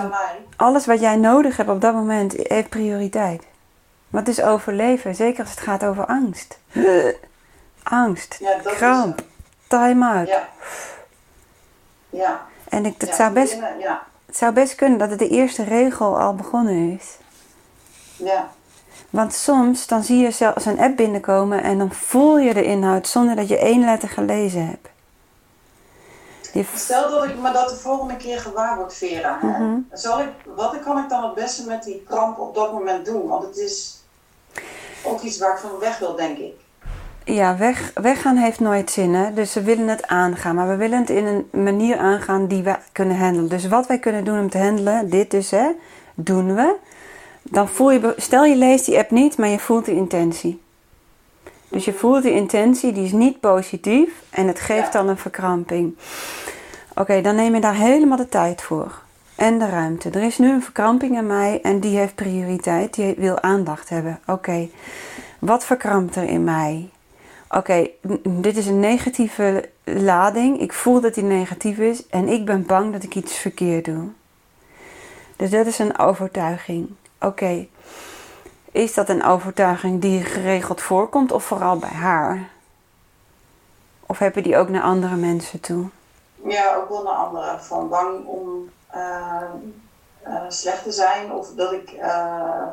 Alles 0.55 0.85
wat 0.85 0.99
jij 0.99 1.15
nodig 1.15 1.57
hebt 1.57 1.69
op 1.69 1.81
dat 1.81 1.93
moment 1.93 2.33
heeft 2.37 2.69
prioriteit. 2.69 3.43
Want 4.09 4.27
het 4.27 4.37
is 4.37 4.43
overleven, 4.43 5.15
zeker 5.15 5.41
als 5.41 5.49
het 5.51 5.59
gaat 5.59 5.85
over 5.85 6.05
angst. 6.05 6.59
Angst, 7.83 8.37
Ja, 8.39 8.57
kramp, 8.63 9.21
time-out. 9.67 10.27
Ja. 10.27 10.47
Ja. 12.09 12.45
En 12.69 12.85
ik, 12.85 12.95
het, 12.97 13.09
ja, 13.09 13.15
zou 13.15 13.31
best, 13.33 13.51
binnen- 13.51 13.79
Ja. 13.79 14.03
het 14.25 14.37
zou 14.37 14.53
best 14.53 14.75
kunnen 14.75 14.99
dat 14.99 15.09
het 15.09 15.19
de 15.19 15.27
eerste 15.29 15.63
regel 15.63 16.19
al 16.19 16.35
begonnen 16.35 16.91
is. 16.99 17.17
Ja. 18.15 18.49
Want 19.09 19.33
soms 19.33 19.87
dan 19.87 20.03
zie 20.03 20.17
je 20.17 20.31
zelfs 20.31 20.65
een 20.65 20.79
app 20.79 20.95
binnenkomen 20.95 21.63
en 21.63 21.77
dan 21.77 21.91
voel 21.91 22.37
je 22.37 22.53
de 22.53 22.63
inhoud 22.63 23.07
zonder 23.07 23.35
dat 23.35 23.47
je 23.47 23.57
één 23.57 23.85
letter 23.85 24.09
gelezen 24.09 24.67
hebt. 24.67 24.87
Je 26.53 26.65
Stel 26.75 27.09
dat 27.09 27.23
ik 27.23 27.37
me 27.39 27.51
dat 27.51 27.69
de 27.69 27.75
volgende 27.75 28.17
keer 28.17 28.39
gewaar 28.39 28.77
word, 28.77 28.93
Vera. 28.93 29.37
Hè? 29.41 29.47
Mhm. 29.47 29.79
Zal 29.91 30.19
ik, 30.19 30.29
wat 30.55 30.79
kan 30.79 30.97
ik 30.97 31.09
dan 31.09 31.23
het 31.23 31.33
beste 31.33 31.65
met 31.67 31.83
die 31.83 32.03
kramp 32.07 32.39
op 32.39 32.55
dat 32.55 32.71
moment 32.73 33.05
doen? 33.05 33.27
Want 33.27 33.43
het 33.43 33.57
is 33.57 34.03
ook 35.03 35.21
iets 35.21 35.37
waar 35.37 35.51
ik 35.53 35.57
van 35.59 35.79
weg 35.79 35.99
wil, 35.99 36.15
denk 36.15 36.37
ik. 36.37 36.53
Ja, 37.33 37.57
weg, 37.57 37.91
weggaan 37.93 38.35
heeft 38.35 38.59
nooit 38.59 38.91
zin, 38.91 39.13
hè? 39.13 39.33
dus 39.33 39.53
we 39.53 39.61
willen 39.61 39.87
het 39.87 40.07
aangaan. 40.07 40.55
Maar 40.55 40.67
we 40.67 40.75
willen 40.75 40.99
het 40.99 41.09
in 41.09 41.25
een 41.25 41.63
manier 41.63 41.97
aangaan 41.97 42.47
die 42.47 42.63
we 42.63 42.75
kunnen 42.91 43.17
handelen. 43.17 43.49
Dus 43.49 43.67
wat 43.67 43.87
wij 43.87 43.99
kunnen 43.99 44.23
doen 44.23 44.39
om 44.39 44.49
te 44.49 44.57
handelen, 44.57 45.09
dit 45.09 45.31
dus, 45.31 45.51
hè, 45.51 45.67
doen 46.15 46.55
we. 46.55 46.75
Dan 47.41 47.69
voel 47.69 47.91
je, 47.91 48.13
stel 48.17 48.45
je 48.45 48.55
leest 48.55 48.85
die 48.85 48.97
app 48.97 49.11
niet, 49.11 49.37
maar 49.37 49.49
je 49.49 49.59
voelt 49.59 49.85
de 49.85 49.95
intentie. 49.95 50.61
Dus 51.69 51.85
je 51.85 51.93
voelt 51.93 52.23
die 52.23 52.33
intentie, 52.33 52.91
die 52.91 53.05
is 53.05 53.11
niet 53.11 53.39
positief 53.39 54.09
en 54.29 54.47
het 54.47 54.59
geeft 54.59 54.93
dan 54.93 55.09
een 55.09 55.17
verkramping. 55.17 55.97
Oké, 56.95 57.21
dan 57.21 57.35
neem 57.35 57.55
je 57.55 57.61
daar 57.61 57.75
helemaal 57.75 58.17
de 58.17 58.29
tijd 58.29 58.61
voor. 58.61 59.01
En 59.35 59.59
de 59.59 59.69
ruimte. 59.69 60.09
Er 60.09 60.23
is 60.23 60.37
nu 60.37 60.51
een 60.51 60.63
verkramping 60.63 61.17
in 61.17 61.27
mij 61.27 61.59
en 61.61 61.79
die 61.79 61.97
heeft 61.97 62.15
prioriteit. 62.15 62.93
Die 62.93 63.15
wil 63.17 63.41
aandacht 63.41 63.89
hebben. 63.89 64.19
Oké, 64.27 64.69
wat 65.39 65.65
verkrampt 65.65 66.15
er 66.15 66.23
in 66.23 66.43
mij? 66.43 66.89
Oké, 67.49 67.89
dit 68.23 68.57
is 68.57 68.65
een 68.65 68.79
negatieve 68.79 69.69
lading. 69.83 70.59
Ik 70.59 70.73
voel 70.73 71.01
dat 71.01 71.13
die 71.13 71.23
negatief 71.23 71.77
is 71.77 72.07
en 72.07 72.27
ik 72.27 72.45
ben 72.45 72.65
bang 72.65 72.93
dat 72.93 73.03
ik 73.03 73.15
iets 73.15 73.37
verkeerd 73.37 73.85
doe. 73.85 74.07
Dus 75.35 75.49
dat 75.49 75.65
is 75.65 75.79
een 75.79 75.97
overtuiging. 75.97 76.89
Oké, 77.19 77.67
is 78.71 78.93
dat 78.93 79.09
een 79.09 79.23
overtuiging 79.23 80.01
die 80.01 80.23
geregeld 80.23 80.81
voorkomt 80.81 81.31
of 81.31 81.43
vooral 81.43 81.77
bij 81.77 81.89
haar? 81.89 82.49
Of 84.05 84.19
heb 84.19 84.35
je 84.35 84.41
die 84.41 84.57
ook 84.57 84.69
naar 84.69 84.81
andere 84.81 85.15
mensen 85.15 85.59
toe? 85.59 85.87
Ja, 86.43 86.75
ook 86.75 86.89
wel 86.89 87.03
naar 87.03 87.13
anderen. 87.13 87.61
Van 87.61 87.89
bang 87.89 88.25
om 88.25 88.69
uh, 88.95 89.41
uh, 90.27 90.41
slecht 90.47 90.83
te 90.83 90.91
zijn 90.91 91.31
of 91.31 91.53
dat 91.55 91.71
ik, 91.71 91.91
uh, 91.91 92.67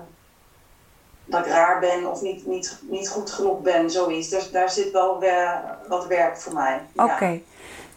dat 1.26 1.46
ik 1.46 1.52
raar 1.52 1.80
ben 1.80 2.10
of 2.10 2.22
niet, 2.22 2.46
niet, 2.46 2.78
niet 2.82 3.08
goed 3.08 3.30
genoeg 3.30 3.60
ben, 3.60 3.90
zoiets. 3.90 4.28
Dus 4.28 4.50
daar 4.50 4.70
zit 4.70 4.90
wel 4.90 5.18
weer 5.18 5.60
wat 5.88 6.06
werk 6.06 6.36
voor 6.36 6.52
mij. 6.52 6.80
Oké, 6.96 7.40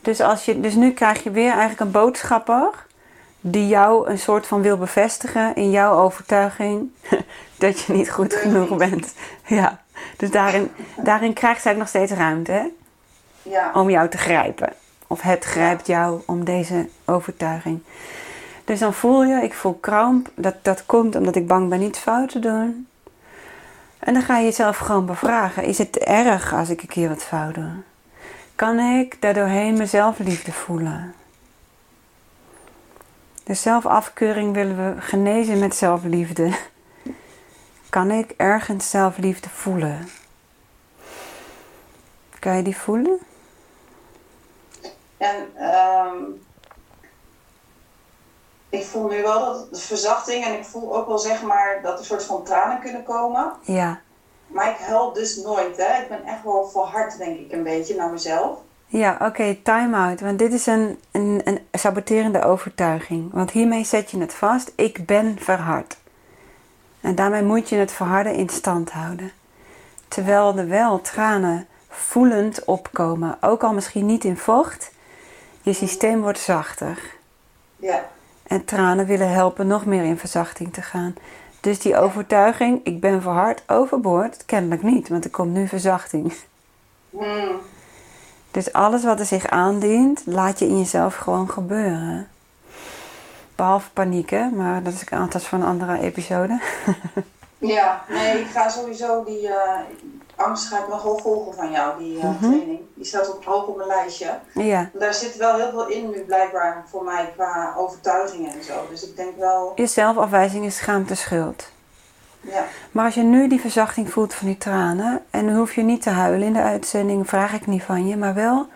dus, 0.02 0.22
als 0.22 0.46
je, 0.46 0.60
dus 0.60 0.74
nu 0.74 0.92
krijg 0.92 1.24
je 1.24 1.32
weer 1.32 1.52
eigenlijk 1.52 1.80
een 1.80 1.92
boodschapper 1.92 2.88
die 3.42 3.68
jou 3.68 4.10
een 4.10 4.20
soort 4.20 4.48
van 4.48 4.62
wil 4.62 4.78
bevestigen 4.78 5.56
in 5.56 5.72
jouw 5.72 6.00
overtuiging 6.00 6.92
dat 7.58 7.80
je 7.80 7.94
niet 7.94 8.12
goed 8.12 8.34
genoeg 8.34 8.78
bent. 8.78 9.14
Ja, 9.46 9.82
dus 10.18 10.32
daarin, 10.32 10.72
daarin 10.96 11.34
krijgt 11.34 11.62
zij 11.62 11.74
nog 11.74 11.88
steeds 11.88 12.12
ruimte 12.12 12.52
hè? 12.52 12.68
Ja. 13.42 13.72
om 13.74 13.90
jou 13.90 14.10
te 14.10 14.18
grijpen. 14.18 14.74
Of 15.08 15.22
het 15.22 15.44
grijpt 15.44 15.88
jou 15.88 16.22
om 16.26 16.46
deze 16.46 16.88
overtuiging. 17.06 17.82
Dus 18.66 18.80
dan 18.80 18.94
voel 18.94 19.24
je, 19.24 19.44
ik 19.44 19.54
voel 19.54 19.74
kramp. 19.74 20.30
Dat, 20.36 20.56
dat 20.62 20.86
komt 20.86 21.16
omdat 21.16 21.36
ik 21.36 21.48
bang 21.48 21.70
ben 21.70 21.82
iets 21.82 22.00
fout 22.00 22.30
te 22.30 22.40
doen. 22.40 22.88
En 24.00 24.14
dan 24.14 24.24
ga 24.24 24.38
je 24.38 24.46
jezelf 24.46 24.78
gewoon 24.78 25.06
bevragen. 25.06 25.64
Is 25.64 25.78
het 25.78 25.98
erg 25.98 26.54
als 26.54 26.70
ik 26.70 26.82
een 26.82 26.88
keer 26.88 27.10
wat 27.10 27.24
fout 27.24 27.56
doe? 27.56 27.72
Kan 28.56 28.80
ik 28.80 29.22
daardoorheen 29.22 29.78
mezelf 29.78 30.18
liefde 30.18 30.52
voelen? 30.52 31.14
De 33.44 33.54
zelfafkeuring 33.54 34.54
willen 34.54 34.96
we 34.96 35.02
genezen 35.02 35.60
met 35.60 35.76
zelfliefde. 35.76 36.52
Kan 37.90 38.12
ik 38.12 38.34
ergens 38.38 38.90
zelfliefde 38.90 39.50
voelen? 39.50 40.10
Kan 42.40 42.58
je 42.58 42.64
die 42.64 42.78
voelen? 42.78 43.20
En 45.18 45.36
um, 45.62 46.42
ik 48.70 48.86
voel 48.86 49.08
nu 49.08 49.22
wel 49.22 49.40
dat 49.40 49.74
de 49.74 49.80
verzachting 49.80 50.46
en 50.46 50.54
ik 50.54 50.66
voel 50.66 50.96
ook 50.96 51.08
wel 51.08 51.18
zeg 51.18 51.42
maar 51.42 51.80
dat 51.82 52.00
er 52.00 52.06
soort 52.06 52.24
van 52.24 52.44
tranen 52.44 52.80
kunnen 52.80 53.04
komen. 53.04 53.54
Ja. 53.62 54.02
Maar 54.48 54.70
ik 54.70 54.78
help 54.78 55.16
dus 55.16 55.36
nooit, 55.36 55.78
hè. 55.78 56.02
Ik 56.02 56.10
ben 56.10 56.26
echt 56.26 56.44
wel 56.44 56.68
verhard, 56.68 57.18
denk 57.18 57.40
ik, 57.40 57.52
een 57.52 57.64
beetje 57.64 57.96
naar 57.96 58.10
mezelf. 58.10 58.58
Ja, 58.86 59.18
oké, 59.22 59.58
time 59.64 59.98
out. 59.98 60.22
Want 60.22 60.40
dit 60.40 60.54
is 60.54 60.66
een, 60.66 61.00
een, 61.12 61.42
een 61.44 61.60
saboterende 61.72 62.44
overtuiging. 62.44 63.34
Want 63.34 63.52
hiermee 63.52 63.84
zet 63.84 64.12
je 64.12 64.20
het 64.20 64.34
vast. 64.34 64.72
Ik 64.76 65.06
ben 65.06 65.38
verhard. 65.40 65.98
En 67.02 67.16
daarmee 67.16 67.44
moet 67.44 67.70
je 67.70 67.76
het 67.76 67.92
verharden 67.92 68.34
in 68.34 68.50
stand 68.50 68.92
houden. 68.92 69.32
Terwijl 70.08 70.58
er 70.58 70.68
wel 70.68 71.02
tranen 71.02 71.68
voelend 71.90 72.66
opkomen. 72.66 73.38
Ook 73.42 73.64
al 73.64 73.74
misschien 73.74 74.06
niet 74.06 74.24
in 74.24 74.38
vocht. 74.38 74.92
Je 75.62 75.74
systeem 75.74 76.22
wordt 76.22 76.40
zachter. 76.40 77.00
Ja. 77.76 78.10
En 78.50 78.66
tranen 78.66 79.06
willen 79.06 79.32
helpen 79.32 79.68
nog 79.68 79.86
meer 79.86 80.04
in 80.04 80.18
verzachting 80.18 80.74
te 80.74 80.82
gaan. 80.82 81.16
Dus 81.60 81.80
die 81.80 81.98
overtuiging, 81.98 82.80
ik 82.84 83.00
ben 83.00 83.22
verhard, 83.22 83.62
overboord, 83.68 84.46
kennelijk 84.46 84.84
niet, 84.84 85.10
want 85.10 85.24
er 85.24 85.30
komt 85.30 85.54
nu 85.54 85.68
verzachting. 85.68 86.34
Mm. 87.10 87.52
Dus 88.52 88.74
alles 88.74 89.04
wat 89.04 89.20
er 89.20 89.26
zich 89.26 89.48
aandient, 89.48 90.22
laat 90.26 90.60
je 90.60 90.66
in 90.66 90.78
jezelf 90.78 91.16
gewoon 91.16 91.50
gebeuren. 91.50 92.28
Behalve 93.56 93.90
panieken, 93.90 94.56
maar 94.56 94.84
dat 94.84 94.94
is 94.94 95.02
een 95.02 95.18
aantal 95.18 95.40
van 95.40 95.62
een 95.62 95.68
andere 95.68 96.00
episode. 96.00 96.62
ja, 97.58 98.04
nee, 98.10 98.40
ik 98.40 98.48
ga 98.48 98.70
sowieso 98.70 99.24
die 99.24 99.42
uh, 99.42 99.80
angst 100.40 100.68
ga 100.68 100.80
ik 100.80 100.88
nog 100.88 101.04
wel 101.04 101.18
volgen 101.18 101.54
van 101.54 101.72
jou, 101.72 101.98
die 101.98 102.16
uh, 102.16 102.40
training. 102.42 102.80
Die 102.96 103.06
staat 103.06 103.34
op 103.36 103.46
hoog 103.46 103.68
op 103.68 103.76
mijn 103.76 103.88
lijstje. 103.88 104.40
Ja. 104.54 104.90
Daar 104.94 105.14
zit 105.14 105.38
wel 105.38 105.56
heel 105.56 105.70
veel 105.70 105.88
in 105.88 106.10
nu 106.10 106.20
blijkbaar 106.20 106.84
voor 106.90 107.04
mij 107.04 107.32
qua 107.36 107.74
overtuigingen 107.78 108.54
en 108.54 108.64
zo. 108.64 108.74
Dus 108.90 109.04
ik 109.04 109.16
denk 109.16 109.38
wel... 109.38 109.72
Je 109.76 109.88
zelfafwijzing 109.88 110.66
is 110.66 110.78
schaamte 110.78 111.16
schuld. 111.16 111.70
Ja. 112.42 112.66
Maar 112.92 113.06
als 113.06 113.14
je 113.14 113.24
nu 113.24 113.48
die 113.48 113.60
verzachting 113.60 114.12
voelt 114.12 114.34
van 114.34 114.48
die 114.48 114.58
tranen, 114.58 115.24
en 115.30 115.56
hoef 115.56 115.74
je 115.76 115.82
niet 115.82 116.02
te 116.02 116.10
huilen 116.10 116.48
in 116.48 116.54
de 116.54 116.62
uitzending, 116.62 117.28
vraag 117.28 117.54
ik 117.54 117.68
niet 117.68 117.84
van 117.84 118.08
je, 118.08 118.18
maar 118.18 118.34
wel 118.34 118.68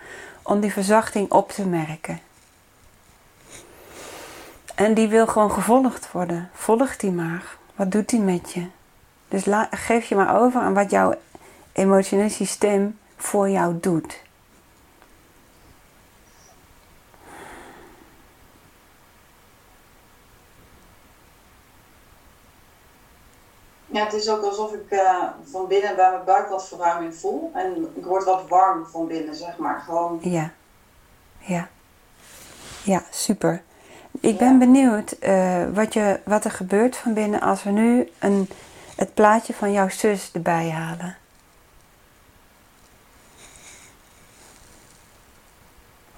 om 0.44 0.60
die 0.60 0.72
verzachting 0.72 1.32
op 1.32 1.52
te 1.52 1.68
merken. 1.68 2.20
En 4.76 4.94
die 4.94 5.08
wil 5.08 5.28
gewoon 5.28 5.52
gevolgd 5.52 6.12
worden. 6.12 6.50
Volg 6.54 6.98
die 6.98 7.12
maar. 7.12 7.44
Wat 7.76 7.92
doet 7.92 8.10
die 8.10 8.20
met 8.20 8.52
je? 8.52 8.66
Dus 9.28 9.44
geef 9.72 10.06
je 10.06 10.16
maar 10.16 10.42
over 10.42 10.62
aan 10.62 10.74
wat 10.74 10.92
jouw 10.92 11.14
emotioneel 11.74 12.30
systeem 12.30 13.00
voor 13.18 13.50
jou 13.50 13.80
doet. 13.80 14.22
Ja, 23.86 24.04
het 24.04 24.14
is 24.14 24.30
ook 24.30 24.44
alsof 24.44 24.74
ik 24.74 24.86
uh, 24.90 25.24
van 25.44 25.68
binnen 25.68 25.96
bij 25.96 26.12
mijn 26.12 26.24
buik 26.26 26.50
wat 26.50 26.68
verruiming 26.68 27.16
voel. 27.16 27.52
En 27.54 27.88
ik 27.96 28.06
word 28.06 28.24
wat 28.24 28.48
warm 28.48 28.86
van 28.86 29.08
binnen, 29.08 29.36
zeg 29.36 29.58
maar. 29.58 29.80
Gewoon. 29.80 30.20
Ja. 30.22 30.52
Ja. 31.40 31.68
Ja, 32.84 33.04
super. 33.10 33.62
Ik 34.20 34.38
ben 34.38 34.60
benieuwd 34.60 35.16
uh, 35.22 35.64
wat, 35.74 35.94
je, 35.94 36.20
wat 36.26 36.46
er 36.46 36.52
gebeurt 36.52 36.96
van 36.96 37.14
binnen 37.14 37.42
als 37.42 37.64
we 37.64 37.70
nu 37.70 38.10
een, 38.20 38.50
het 38.96 39.14
plaatje 39.14 39.54
van 39.54 39.72
jouw 39.72 39.90
zus 39.90 40.32
erbij 40.34 40.70
halen. 40.70 41.18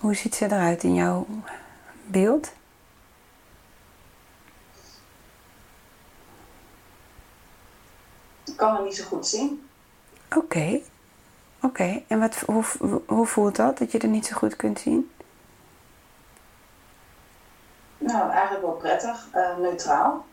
Hoe 0.06 0.16
ziet 0.16 0.36
ze 0.36 0.46
eruit 0.46 0.84
in 0.84 0.94
jouw 0.94 1.28
beeld? 2.06 2.52
Ik 8.46 8.58
kan 8.58 8.76
het 8.76 8.84
niet 8.84 8.96
zo 8.96 9.04
goed 9.04 9.28
zien. 9.28 9.68
Oké. 10.36 10.38
Oké. 10.38 10.82
Okay. 11.60 12.06
En 12.08 12.20
wat, 12.20 12.36
hoe, 12.36 12.64
hoe 13.06 13.26
voelt 13.26 13.56
dat, 13.56 13.78
dat 13.78 13.92
je 13.92 14.00
er 14.00 14.08
niet 14.08 14.26
zo 14.26 14.36
goed 14.36 14.56
kunt 14.56 14.80
zien? 14.80 15.12
Nou, 17.98 18.32
eigenlijk 18.32 18.66
wel 18.66 18.76
prettig. 18.76 19.28
Uh, 19.36 19.58
neutraal. 19.58 20.26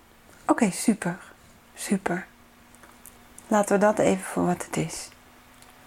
Oké, 0.43 0.52
okay, 0.52 0.71
super. 0.71 1.19
Super. 1.75 2.26
Laten 3.47 3.75
we 3.75 3.81
dat 3.85 3.99
even 3.99 4.25
voor 4.25 4.47
wat 4.47 4.64
het 4.64 4.76
is. 4.76 5.09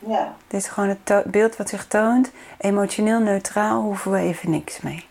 Ja. 0.08 0.36
Dit 0.48 0.60
is 0.60 0.68
gewoon 0.68 0.90
het 1.04 1.32
beeld 1.32 1.56
wat 1.56 1.70
zich 1.70 1.88
toont. 1.88 2.32
Emotioneel 2.58 3.20
neutraal 3.20 3.82
hoeven 3.82 4.12
we 4.12 4.18
even 4.18 4.50
niks 4.50 4.82
mee. 4.82 5.06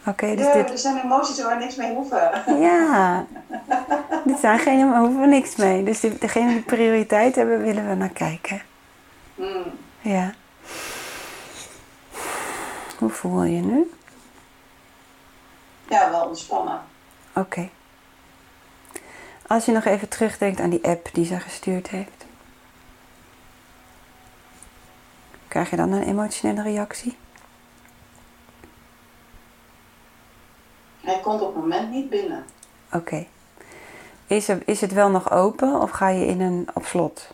Oké, 0.00 0.24
okay, 0.24 0.36
dus 0.36 0.46
ja, 0.46 0.52
dit... 0.52 0.70
er 0.70 0.78
zijn 0.78 1.04
emoties 1.04 1.42
waar 1.42 1.58
we 1.58 1.64
niks 1.64 1.76
mee 1.76 1.94
hoeven. 1.94 2.60
Ja, 2.60 3.24
dit 4.24 4.38
zijn 4.38 4.58
geen, 4.58 4.90
we 4.90 4.98
hoeven 4.98 5.20
we 5.20 5.26
niks 5.26 5.56
mee. 5.56 5.82
Dus 5.82 6.00
degene 6.00 6.52
die 6.52 6.62
prioriteit 6.62 7.34
hebben, 7.34 7.62
willen 7.62 7.88
we 7.88 7.94
naar 7.94 8.08
kijken. 8.08 8.62
Mm. 9.34 9.64
Ja. 10.00 10.34
Hoe 12.98 13.10
voel 13.10 13.42
je 13.42 13.60
nu? 13.60 13.90
Ja, 15.88 16.10
wel 16.10 16.26
ontspannen. 16.26 16.80
Oké. 17.30 17.40
Okay. 17.40 17.70
Als 19.46 19.64
je 19.64 19.72
nog 19.72 19.84
even 19.84 20.08
terugdenkt 20.08 20.60
aan 20.60 20.70
die 20.70 20.84
app 20.84 21.08
die 21.12 21.26
ze 21.26 21.40
gestuurd 21.40 21.88
heeft. 21.88 22.23
Krijg 25.54 25.70
je 25.70 25.76
dan 25.76 25.92
een 25.92 26.02
emotionele 26.02 26.62
reactie? 26.62 27.16
Hij 31.00 31.20
komt 31.20 31.40
op 31.40 31.54
het 31.54 31.62
moment 31.62 31.90
niet 31.90 32.10
binnen. 32.10 32.44
Oké. 32.86 32.96
Okay. 32.96 33.28
Is, 34.26 34.48
is 34.48 34.80
het 34.80 34.92
wel 34.92 35.10
nog 35.10 35.30
open 35.30 35.80
of 35.80 35.90
ga 35.90 36.08
je 36.08 36.26
in 36.26 36.40
een 36.40 36.68
op 36.74 36.84
slot? 36.84 37.30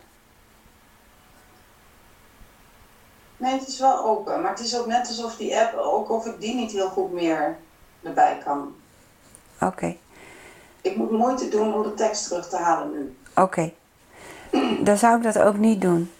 Nee, 3.37 3.59
het 3.59 3.67
is 3.67 3.79
wel 3.79 4.05
open. 4.05 4.41
Maar 4.41 4.51
het 4.51 4.59
is 4.59 4.79
ook 4.79 4.85
net 4.85 5.07
alsof 5.07 5.35
die 5.35 5.57
app, 5.57 5.77
ook 5.77 6.09
of 6.09 6.25
ik 6.25 6.41
die 6.41 6.55
niet 6.55 6.71
heel 6.71 6.89
goed 6.89 7.11
meer 7.11 7.57
erbij 8.01 8.41
kan. 8.43 8.75
Oké. 9.55 9.65
Okay. 9.65 9.99
Ik 10.81 10.95
moet 10.95 11.11
moeite 11.11 11.49
doen 11.49 11.73
om 11.73 11.83
de 11.83 11.93
tekst 11.93 12.27
terug 12.27 12.49
te 12.49 12.57
halen 12.57 12.91
nu. 12.91 13.15
Oké. 13.35 13.41
Okay. 13.41 13.73
Dan 14.83 14.97
zou 14.97 15.17
ik 15.17 15.23
dat 15.23 15.39
ook 15.39 15.57
niet 15.57 15.81
doen. 15.81 16.11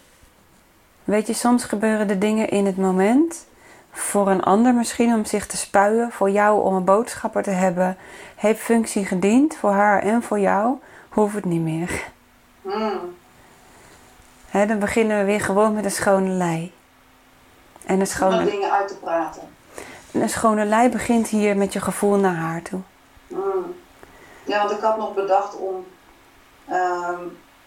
Weet 1.12 1.26
je, 1.26 1.32
soms 1.32 1.64
gebeuren 1.64 2.08
de 2.08 2.18
dingen 2.18 2.48
in 2.48 2.66
het 2.66 2.76
moment 2.76 3.46
voor 3.90 4.28
een 4.28 4.42
ander 4.42 4.74
misschien 4.74 5.14
om 5.14 5.24
zich 5.24 5.46
te 5.46 5.56
spuien, 5.56 6.12
voor 6.12 6.30
jou 6.30 6.62
om 6.62 6.74
een 6.74 6.84
boodschapper 6.84 7.42
te 7.42 7.50
hebben, 7.50 7.96
heeft 8.36 8.60
functie 8.60 9.04
gediend 9.04 9.56
voor 9.56 9.70
haar 9.70 10.02
en 10.02 10.22
voor 10.22 10.38
jou, 10.38 10.78
hoeft 11.08 11.34
het 11.34 11.44
niet 11.44 11.60
meer. 11.60 12.04
Hè, 14.48 14.66
dan 14.66 14.78
beginnen 14.78 15.18
we 15.18 15.24
weer 15.24 15.40
gewoon 15.40 15.74
met 15.74 15.84
een 15.84 15.90
schone 15.90 16.28
lei. 16.28 16.72
En 17.84 17.94
een 17.94 18.00
Om 18.00 18.06
schone, 18.06 18.44
dingen 18.44 18.72
uit 18.72 18.88
te 18.88 18.96
praten. 18.96 19.42
een 20.12 20.28
schone 20.28 20.64
lei 20.64 20.88
begint 20.88 21.28
hier 21.28 21.56
met 21.56 21.72
je 21.72 21.80
gevoel 21.80 22.16
naar 22.16 22.34
haar 22.34 22.62
toe. 22.62 22.80
Hmm. 23.26 23.74
Ja, 24.44 24.58
want 24.58 24.70
ik 24.70 24.80
had 24.80 24.96
nog 24.96 25.14
bedacht 25.14 25.56
om, 25.56 25.86
ehm, 26.68 27.22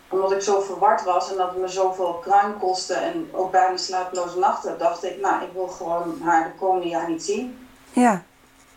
omdat 0.10 0.32
ik 0.32 0.42
zo 0.42 0.62
verward 0.62 1.04
was 1.04 1.32
en 1.32 1.38
dat 1.38 1.50
het 1.50 1.58
me 1.58 1.68
zoveel 1.68 2.14
kruim 2.14 2.60
kostte 2.60 2.94
en 2.94 3.30
ook 3.32 3.52
bijna 3.52 3.78
slapeloze 3.78 4.40
nachten, 4.40 4.78
dacht 4.78 5.04
ik, 5.04 5.22
nou, 5.22 5.44
ik 5.44 5.50
wil 5.54 5.68
gewoon 5.68 6.22
haar 6.24 6.44
de 6.44 6.60
komende 6.60 6.88
jaar 6.88 7.10
niet 7.10 7.24
zien. 7.24 7.68
Ja, 7.92 8.24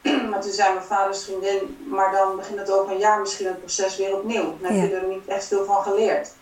Maar 0.30 0.40
toen 0.40 0.52
zei 0.52 0.74
mijn 0.74 0.86
vaders 0.86 1.24
vriendin, 1.24 1.76
maar 1.90 2.12
dan 2.12 2.36
begint 2.36 2.58
het 2.58 2.70
over 2.70 2.92
een 2.92 2.98
jaar 2.98 3.20
misschien 3.20 3.46
het 3.46 3.58
proces 3.58 3.96
weer 3.96 4.16
opnieuw. 4.16 4.56
Dan 4.60 4.72
heb 4.72 4.90
je 4.90 4.96
er 4.96 5.08
niet 5.08 5.26
echt 5.26 5.46
veel 5.46 5.64
van 5.64 5.82
geleerd. 5.82 6.32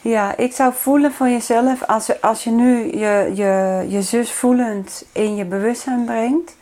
ja 0.00 0.36
ik 0.36 0.52
zou 0.52 0.72
voelen 0.74 1.12
voor 1.12 1.28
jezelf, 1.28 1.82
als, 1.86 2.20
als 2.20 2.44
je 2.44 2.50
nu 2.50 2.98
je, 2.98 3.30
je, 3.34 3.84
je 3.88 4.02
zus 4.02 4.32
voelend 4.32 5.04
in 5.12 5.36
je 5.36 5.44
bewustzijn 5.44 6.04
brengt, 6.04 6.56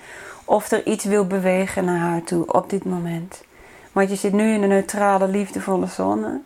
of 0.45 0.71
er 0.71 0.87
iets 0.87 1.05
wil 1.05 1.27
bewegen 1.27 1.85
naar 1.85 1.99
haar 1.99 2.23
toe 2.23 2.53
op 2.53 2.71
dit 2.71 2.85
moment. 2.85 3.43
Want 3.93 4.11
je 4.11 4.17
zit 4.17 4.33
nu 4.33 4.55
in 4.55 4.63
een 4.63 4.69
neutrale, 4.69 5.29
liefdevolle 5.29 5.87
zone. 5.87 6.41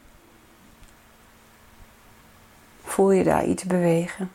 Voel 2.99 3.11
je 3.11 3.25
daar 3.25 3.45
iets 3.45 3.65
bewegen? 3.65 4.31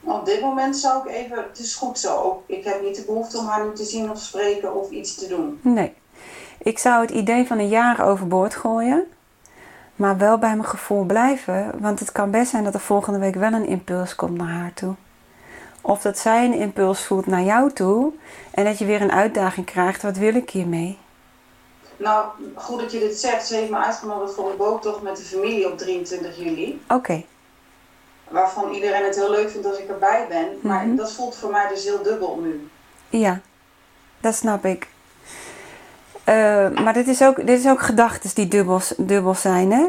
Op 0.00 0.24
dit 0.24 0.40
moment 0.40 0.76
zou 0.76 1.08
ik 1.08 1.14
even, 1.14 1.36
het 1.36 1.58
is 1.58 1.74
goed 1.74 1.98
zo, 1.98 2.42
ik 2.46 2.64
heb 2.64 2.82
niet 2.82 2.96
de 2.96 3.04
behoefte 3.04 3.38
om 3.38 3.46
haar 3.46 3.66
nu 3.66 3.72
te 3.72 3.84
zien 3.84 4.10
of 4.10 4.18
spreken 4.18 4.74
of 4.74 4.90
iets 4.90 5.14
te 5.14 5.26
doen. 5.26 5.60
Nee. 5.62 5.94
Ik 6.58 6.78
zou 6.78 7.00
het 7.00 7.10
idee 7.10 7.46
van 7.46 7.58
een 7.58 7.68
jaar 7.68 8.06
overboord 8.06 8.54
gooien. 8.54 9.06
Maar 9.96 10.18
wel 10.18 10.38
bij 10.38 10.56
mijn 10.56 10.68
gevoel 10.68 11.04
blijven. 11.04 11.80
Want 11.80 12.00
het 12.00 12.12
kan 12.12 12.30
best 12.30 12.50
zijn 12.50 12.64
dat 12.64 12.74
er 12.74 12.80
volgende 12.80 13.18
week 13.18 13.34
wel 13.34 13.52
een 13.52 13.66
impuls 13.66 14.14
komt 14.14 14.36
naar 14.36 14.52
haar 14.52 14.74
toe. 14.74 14.94
Of 15.80 16.00
dat 16.02 16.18
zij 16.18 16.44
een 16.44 16.58
impuls 16.58 17.04
voelt 17.04 17.26
naar 17.26 17.42
jou 17.42 17.72
toe. 17.72 18.12
En 18.50 18.64
dat 18.64 18.78
je 18.78 18.84
weer 18.84 19.02
een 19.02 19.12
uitdaging 19.12 19.66
krijgt. 19.66 20.02
Wat 20.02 20.16
wil 20.16 20.34
ik 20.34 20.50
hiermee? 20.50 21.02
Nou, 21.96 22.26
goed 22.54 22.80
dat 22.80 22.92
je 22.92 22.98
dit 22.98 23.18
zegt. 23.18 23.46
Ze 23.46 23.54
heeft 23.56 23.70
me 23.70 23.76
uitgenodigd 23.76 24.34
voor 24.34 24.50
een 24.50 24.56
boottocht 24.56 25.02
met 25.02 25.16
de 25.16 25.22
familie 25.22 25.70
op 25.72 25.78
23 25.78 26.36
juli. 26.38 26.82
Oké. 26.88 27.22
Waarvan 28.28 28.72
iedereen 28.72 29.04
het 29.04 29.14
heel 29.14 29.30
leuk 29.30 29.50
vindt 29.50 29.66
als 29.66 29.78
ik 29.78 29.88
erbij 29.88 30.26
ben. 30.28 30.46
Maar 30.60 30.86
Mhm. 30.86 30.96
dat 30.96 31.12
voelt 31.12 31.36
voor 31.36 31.50
mij 31.50 31.68
dus 31.68 31.84
heel 31.84 32.02
dubbel 32.02 32.38
nu. 32.42 32.68
Ja. 33.08 33.40
Dat 34.20 34.34
snap 34.34 34.64
ik. 34.64 34.86
Eh, 36.24 36.68
maar 36.70 36.92
dit 36.92 37.08
is 37.08 37.22
ook, 37.22 37.36
dit 37.46 37.58
is 37.58 37.66
ook 37.68 37.80
gedachten 37.82 38.30
die 38.34 38.48
dubbel, 38.48 38.80
dubbel 38.96 39.34
zijn, 39.34 39.72
hè? 39.72 39.86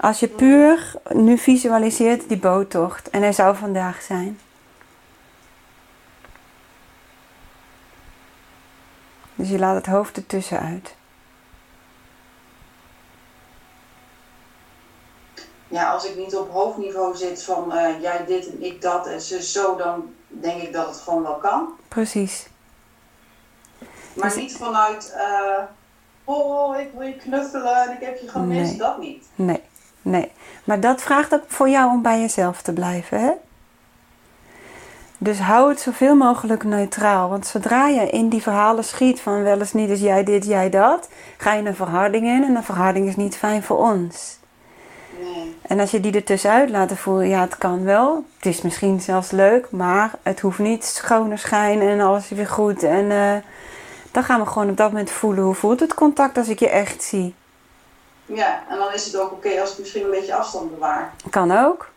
Als 0.00 0.20
je 0.20 0.28
puur 0.28 0.92
nu 1.08 1.38
visualiseert 1.38 2.28
die 2.28 2.38
boottocht. 2.38 3.10
En 3.10 3.22
hij 3.22 3.32
zou 3.32 3.56
vandaag 3.56 4.02
zijn. 4.02 4.38
Dus 9.34 9.48
je 9.48 9.58
laat 9.58 9.74
het 9.74 9.86
hoofd 9.86 10.16
ertussen 10.16 10.60
uit. 10.60 10.94
Ja, 15.74 15.90
als 15.90 16.04
ik 16.04 16.16
niet 16.16 16.36
op 16.36 16.50
hoofdniveau 16.50 17.16
zit 17.16 17.42
van 17.42 17.72
eh, 17.72 18.00
jij 18.00 18.24
dit 18.26 18.50
en 18.50 18.62
ik 18.62 18.82
dat 18.82 19.06
en 19.06 19.20
ze 19.20 19.42
zo, 19.42 19.76
dan 19.76 20.14
denk 20.28 20.62
ik 20.62 20.72
dat 20.72 20.86
het 20.86 20.96
gewoon 20.96 21.22
wel 21.22 21.36
kan. 21.36 21.68
Precies. 21.88 22.46
Maar 24.12 24.28
Dus- 24.28 24.36
niet 24.36 24.56
vanuit, 24.56 25.12
eh, 25.16 25.62
oh, 26.24 26.78
ik 26.78 26.90
wil 26.96 27.06
je 27.06 27.16
knuffelen 27.16 27.82
en 27.82 27.92
ik 27.92 28.00
heb 28.00 28.18
je 28.18 28.28
gemist. 28.28 28.70
Nee. 28.70 28.78
Dat 28.78 28.98
niet. 28.98 29.24
Nee, 29.34 29.62
nee. 30.02 30.32
Maar 30.64 30.80
dat 30.80 31.02
vraagt 31.02 31.34
ook 31.34 31.44
voor 31.46 31.68
jou 31.68 31.90
om 31.90 32.02
bij 32.02 32.20
jezelf 32.20 32.62
te 32.62 32.72
blijven, 32.72 33.20
hè? 33.20 33.30
Dus 35.18 35.38
hou 35.38 35.68
het 35.68 35.80
zoveel 35.80 36.14
mogelijk 36.14 36.64
neutraal. 36.64 37.28
Want 37.28 37.46
zodra 37.46 37.88
je 37.88 38.10
in 38.10 38.28
die 38.28 38.42
verhalen 38.42 38.84
schiet 38.84 39.20
van 39.20 39.42
wel 39.42 39.58
eens 39.58 39.72
niet 39.72 39.90
is 39.90 40.00
jij 40.00 40.24
dit, 40.24 40.46
jij 40.46 40.70
dat, 40.70 41.08
ga 41.36 41.52
je 41.52 41.64
een 41.64 41.76
verharding 41.76 42.26
in 42.26 42.44
en 42.44 42.54
een 42.56 42.64
verharding 42.64 43.08
is 43.08 43.16
niet 43.16 43.36
fijn 43.36 43.62
voor 43.62 43.78
ons. 43.78 44.38
Nee. 45.24 45.56
En 45.62 45.80
als 45.80 45.90
je 45.90 46.00
die 46.00 46.12
er 46.12 46.24
tussenuit 46.24 46.70
laat 46.70 46.92
voelen, 46.92 47.28
ja, 47.28 47.40
het 47.40 47.58
kan 47.58 47.84
wel. 47.84 48.24
Het 48.36 48.46
is 48.46 48.62
misschien 48.62 49.00
zelfs 49.00 49.30
leuk, 49.30 49.70
maar 49.70 50.10
het 50.22 50.40
hoeft 50.40 50.58
niet 50.58 50.84
schone 50.84 51.36
schijn 51.36 51.80
en 51.80 52.00
alles 52.00 52.30
is 52.30 52.36
weer 52.36 52.46
goed. 52.46 52.82
En 52.82 53.10
eh, 53.10 53.36
dan 54.10 54.24
gaan 54.24 54.40
we 54.40 54.46
gewoon 54.46 54.70
op 54.70 54.76
dat 54.76 54.90
moment 54.90 55.10
voelen 55.10 55.44
hoe 55.44 55.54
voelt 55.54 55.80
het 55.80 55.94
contact 55.94 56.38
als 56.38 56.48
ik 56.48 56.58
je 56.58 56.68
echt 56.68 57.02
zie. 57.02 57.34
Ja, 58.26 58.62
en 58.68 58.78
dan 58.78 58.92
is 58.92 59.04
het 59.04 59.16
ook 59.16 59.32
oké 59.32 59.60
als 59.60 59.72
ik 59.72 59.78
misschien 59.78 60.04
een 60.04 60.10
beetje 60.10 60.34
afstand 60.34 60.70
bewaar. 60.70 61.12
Kan 61.30 61.52
ook. 61.52 61.88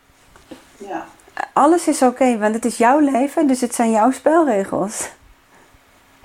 Ja. 0.76 1.06
Alles 1.52 1.88
is 1.88 2.02
oké, 2.02 2.38
want 2.38 2.54
het 2.54 2.64
is 2.64 2.76
jouw 2.76 2.98
leven, 2.98 3.46
dus 3.46 3.60
het 3.60 3.74
zijn 3.74 3.90
jouw 3.90 4.10
spelregels. 4.10 5.08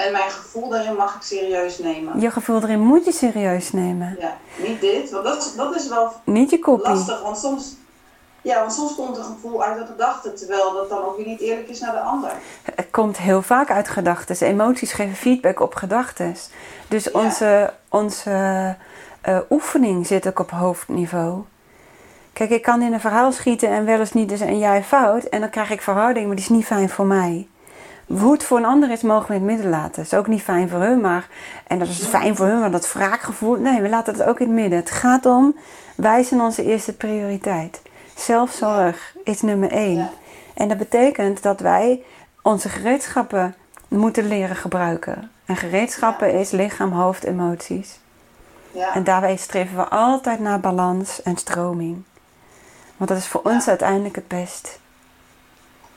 En 0.06 0.12
mijn 0.12 0.30
gevoel 0.30 0.70
daarin 0.70 0.96
mag 0.96 1.16
ik 1.16 1.22
serieus 1.22 1.78
nemen. 1.80 2.20
Je 2.20 2.32
gevoel 2.32 2.62
erin 2.62 2.80
moet 2.80 3.06
je 3.06 3.12
serieus 3.12 3.72
nemen. 3.72 4.16
Ja, 4.20 4.38
niet 4.56 4.82
dit, 4.82 5.12
want 5.12 5.24
dat, 5.24 5.38
is- 5.38 5.56
dat 5.56 5.76
is 5.76 5.88
wel 5.88 6.12
Niet 6.24 6.50
je 6.50 6.60
kopie. 6.60 6.90
lastig, 6.94 7.22
want 7.22 7.38
soms, 7.38 7.76
ja, 8.42 8.60
want 8.60 8.74
soms 8.74 8.96
komt 8.96 9.18
een 9.18 9.24
gevoel 9.24 9.64
uit 9.64 9.78
de 9.80 9.86
gedachte, 9.86 10.34
terwijl 10.34 10.74
dat 10.74 10.90
dan 10.90 11.04
ook 11.06 11.18
weer 11.18 11.26
niet 11.28 11.40
eerlijk 11.40 11.70
is 11.70 11.80
naar 11.80 11.92
de 11.92 12.00
ander. 12.00 12.32
Het 12.76 12.88
komt 12.92 13.18
heel 13.18 13.42
vaak 13.42 13.72
uit 13.72 13.88
gedachten. 13.90 14.48
Emoties 14.48 14.92
geven 14.94 15.16
feedback 15.16 15.60
op 15.60 15.76
gedachten. 15.76 16.36
Dus 16.88 17.04
Ja. 17.04 17.12
onze, 17.20 17.74
onze 17.90 18.76
eh, 19.22 19.38
oefening 19.50 20.08
zit 20.08 20.28
ook 20.28 20.40
op 20.40 20.52
hoofdniveau. 20.52 21.42
Kijk, 22.34 22.50
ik 22.50 22.62
kan 22.62 22.82
in 22.82 22.94
een 22.94 23.00
verhaal 23.00 23.32
schieten 23.32 23.70
en 23.70 23.86
wel 23.86 24.00
eens 24.00 24.14
niet 24.14 24.30
dus 24.30 24.40
en 24.42 24.58
jij 24.60 24.84
fout. 24.84 25.24
En 25.24 25.40
dan 25.40 25.50
krijg 25.50 25.70
ik 25.70 25.82
verhouding, 25.82 26.26
maar 26.28 26.36
die 26.36 26.46
is 26.46 26.50
niet 26.52 26.66
fijn 26.66 26.90
voor 26.90 27.06
mij. 27.06 27.48
Hoe 28.20 28.32
het 28.32 28.44
voor 28.44 28.58
een 28.58 28.66
ander 28.66 28.92
is, 28.92 29.02
mogen 29.02 29.28
we 29.28 29.34
in 29.34 29.40
het 29.40 29.50
midden 29.50 29.70
laten. 29.70 29.96
Dat 29.96 30.06
is 30.06 30.14
ook 30.14 30.28
niet 30.28 30.42
fijn 30.42 30.70
voor 30.70 30.80
hun, 30.80 31.02
maar... 31.02 31.28
En 31.68 31.80
dat 31.80 31.88
is 31.88 32.06
fijn 32.06 32.36
voor 32.36 32.46
hun, 32.46 32.60
want 32.60 32.72
dat 32.72 32.94
wraakgevoel... 32.94 33.56
Nee, 33.56 33.82
we 33.82 33.90
laten 33.90 34.14
het 34.14 34.24
ook 34.24 34.40
in 34.40 34.46
het 34.46 34.56
midden. 34.56 34.80
Het 34.80 34.92
gaat 34.92 35.26
om, 35.26 35.56
wij 35.96 36.24
zijn 36.24 36.42
onze 36.42 36.64
eerste 36.64 36.94
prioriteit. 36.94 37.82
Zelfzorg 38.16 39.16
is 39.24 39.42
nummer 39.42 39.72
één. 39.72 40.10
En 40.54 40.68
dat 40.68 40.78
betekent 40.78 41.44
dat 41.44 41.60
wij 41.60 42.04
onze 42.42 42.70
gereedschappen 42.70 43.56
moeten 43.88 44.28
leren 44.28 44.56
gebruiken. 44.56 45.32
En 45.46 45.56
gereedschappen 45.56 46.34
is 46.34 46.52
lichaam, 46.52 46.92
hoofd, 46.92 47.24
emoties. 47.24 48.00
Ja, 48.72 48.94
En 48.94 49.04
daarbij 49.04 49.36
streven 49.36 49.76
we 49.76 49.88
altijd 49.88 50.40
naar 50.40 50.60
balans 50.60 51.22
en 51.22 51.38
stroming. 51.38 52.04
Want 52.98 53.10
dat 53.10 53.20
is 53.20 53.28
voor 53.28 53.42
ons 53.44 53.68
uiteindelijk 53.68 54.16
het 54.16 54.28
best. 54.28 54.80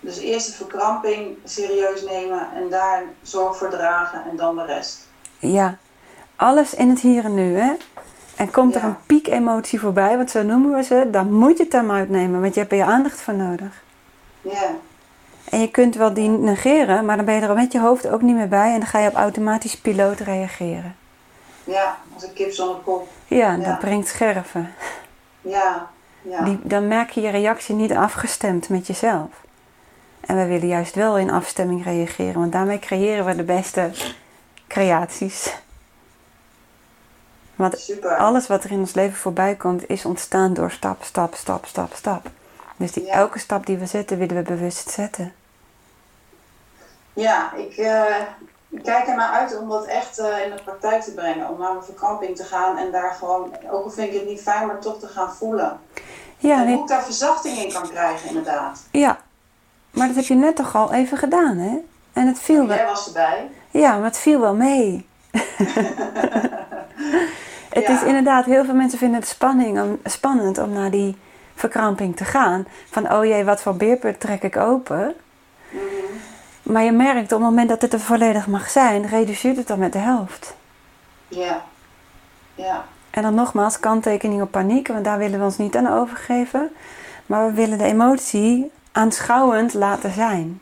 Dus 0.06 0.18
eerst 0.18 0.46
de 0.46 0.52
verkramping 0.52 1.36
serieus 1.44 2.02
nemen 2.02 2.48
en 2.54 2.68
daar 2.70 3.02
zorg 3.22 3.56
voor 3.56 3.68
dragen 3.70 4.22
en 4.30 4.36
dan 4.36 4.56
de 4.56 4.64
rest. 4.64 5.08
Ja, 5.38 5.76
alles 6.36 6.74
in 6.74 6.88
het 6.88 7.00
hier 7.00 7.24
en 7.24 7.34
nu, 7.34 7.56
hè? 7.58 7.72
En 8.36 8.50
komt 8.50 8.74
er 8.74 8.84
een 8.84 8.96
piek-emotie 9.06 9.80
voorbij, 9.80 10.16
want 10.16 10.30
zo 10.30 10.42
noemen 10.42 10.74
we 10.74 10.82
ze, 10.82 11.08
dan 11.10 11.32
moet 11.32 11.56
je 11.58 11.64
het 11.64 11.72
hem 11.72 11.90
uitnemen, 11.90 12.40
want 12.40 12.54
je 12.54 12.60
hebt 12.60 12.72
er 12.72 12.78
je 12.78 12.84
aandacht 12.84 13.20
voor 13.20 13.34
nodig. 13.34 13.82
Ja, 14.40 14.70
En 15.50 15.60
je 15.60 15.70
kunt 15.70 15.94
wel 15.94 16.14
die 16.14 16.28
negeren, 16.28 17.04
maar 17.04 17.16
dan 17.16 17.24
ben 17.24 17.34
je 17.34 17.40
er 17.40 17.54
met 17.54 17.72
je 17.72 17.80
hoofd 17.80 18.08
ook 18.08 18.22
niet 18.22 18.36
meer 18.36 18.48
bij 18.48 18.72
en 18.72 18.78
dan 18.78 18.88
ga 18.88 18.98
je 18.98 19.08
op 19.08 19.14
automatisch 19.14 19.76
piloot 19.80 20.18
reageren. 20.20 20.96
ja, 21.64 21.96
als 22.14 22.22
een 22.22 22.32
kip 22.32 22.52
zonder 22.52 22.76
kop. 22.76 23.08
Ja, 23.26 23.52
Ja. 23.52 23.56
dat 23.56 23.78
brengt 23.78 24.08
scherven. 24.08 24.74
Ja, 25.40 25.86
ja. 26.22 26.42
Die, 26.44 26.58
dan 26.62 26.88
merk 26.88 27.10
je 27.10 27.20
je 27.20 27.30
reactie 27.30 27.74
niet 27.74 27.92
afgestemd 27.92 28.68
met 28.68 28.86
jezelf. 28.86 29.28
En 30.26 30.36
we 30.36 30.46
willen 30.46 30.68
juist 30.68 30.94
wel 30.94 31.18
in 31.18 31.30
afstemming 31.30 31.84
reageren, 31.84 32.40
want 32.40 32.52
daarmee 32.52 32.78
creëren 32.78 33.24
we 33.24 33.36
de 33.36 33.42
beste 33.42 33.90
creaties. 34.66 35.54
Want 37.54 37.78
Super. 37.78 38.16
alles 38.16 38.46
wat 38.46 38.64
er 38.64 38.70
in 38.70 38.78
ons 38.78 38.94
leven 38.94 39.16
voorbij 39.18 39.54
komt, 39.54 39.88
is 39.88 40.04
ontstaan 40.04 40.54
door 40.54 40.70
stap, 40.70 41.02
stap, 41.02 41.34
stap, 41.34 41.66
stap, 41.66 41.92
stap. 41.94 42.26
Dus 42.76 42.92
die, 42.92 43.04
Ja. 43.04 43.12
elke 43.12 43.38
stap 43.38 43.66
die 43.66 43.76
we 43.78 43.86
zetten, 43.86 44.18
willen 44.18 44.36
we 44.36 44.42
bewust 44.42 44.90
zetten. 44.90 45.32
Ja, 47.12 47.52
ik, 47.54 47.76
eh, 47.76 48.16
ik 48.68 48.82
kijk 48.82 49.06
er 49.08 49.16
naar 49.16 49.30
uit 49.32 49.58
om 49.58 49.68
dat 49.68 49.84
echt 49.86 50.18
eh, 50.18 50.44
in 50.44 50.50
de 50.56 50.62
praktijk 50.64 51.02
te 51.02 51.12
brengen. 51.14 51.48
Om 51.48 51.58
naar 51.58 51.72
mijn 51.72 51.84
verkramping 51.84 52.36
te 52.36 52.44
gaan 52.44 52.78
en 52.78 52.90
daar 52.92 53.12
gewoon, 53.12 53.52
ook 53.70 53.84
al 53.84 53.90
vind 53.90 54.08
ik 54.12 54.18
het 54.20 54.28
niet 54.28 54.42
fijn, 54.42 54.66
maar 54.66 54.78
toch 54.78 54.98
te 55.00 55.06
gaan 55.06 55.34
voelen. 55.34 55.80
Ja, 56.38 56.58
en 56.58 56.64
nee, 56.64 56.74
hoe 56.74 56.82
ik 56.82 56.88
daar 56.88 57.04
verzachting 57.04 57.58
in 57.58 57.72
kan 57.72 57.88
krijgen, 57.88 58.28
inderdaad. 58.28 58.82
ja, 58.90 59.18
maar 59.96 60.06
dat 60.06 60.16
heb 60.16 60.24
je 60.24 60.34
net 60.34 60.56
toch 60.56 60.74
al 60.74 60.92
even 60.92 61.18
gedaan, 61.18 61.56
hè? 61.56 61.76
En 62.12 62.26
het 62.26 62.38
viel 62.40 62.66
wel. 62.66 62.76
Jij 62.76 62.86
was 62.86 63.06
erbij. 63.06 63.50
Ja, 63.70 63.96
maar 63.96 64.04
het 64.04 64.18
viel 64.18 64.40
wel 64.40 64.54
mee. 64.54 65.06
Het 67.68 67.86
Ja. 67.86 67.92
is 67.94 68.02
inderdaad, 68.02 68.44
heel 68.44 68.64
veel 68.64 68.74
mensen 68.74 68.98
vinden 68.98 69.20
het 69.20 69.28
spanning 69.28 69.80
om, 69.80 69.98
spannend 70.04 70.58
om 70.58 70.70
naar 70.72 70.90
die 70.90 71.16
verkramping 71.54 72.16
te 72.16 72.24
gaan. 72.24 72.66
Van, 72.90 73.12
oh 73.12 73.24
jee, 73.24 73.44
wat 73.44 73.60
voor 73.62 73.74
beerput 73.76 74.20
trek 74.20 74.42
ik 74.42 74.56
open? 74.56 75.14
Mhm. 75.70 75.82
Maar 76.62 76.82
je 76.82 76.92
merkt 76.92 77.32
op 77.32 77.38
het 77.40 77.48
moment 77.48 77.68
dat 77.68 77.82
het 77.82 77.92
er 77.92 78.00
volledig 78.00 78.46
mag 78.46 78.70
zijn, 78.70 79.06
reduceert 79.06 79.56
het 79.56 79.66
dan 79.66 79.78
met 79.78 79.92
de 79.92 79.98
helft. 79.98 80.54
Ja. 81.28 81.62
Ja. 82.54 82.84
En 83.10 83.22
dan 83.22 83.34
nogmaals, 83.34 83.80
kanttekening 83.80 84.42
op 84.42 84.50
paniek, 84.50 84.88
want 84.88 85.04
daar 85.04 85.18
willen 85.18 85.38
we 85.38 85.44
ons 85.44 85.58
niet 85.58 85.76
aan 85.76 85.92
overgeven. 85.92 86.70
Maar 87.26 87.46
we 87.46 87.52
willen 87.52 87.78
de 87.78 87.84
emotie 87.84 88.70
aanschouwend 88.96 89.74
laten 89.74 90.12
zijn. 90.12 90.60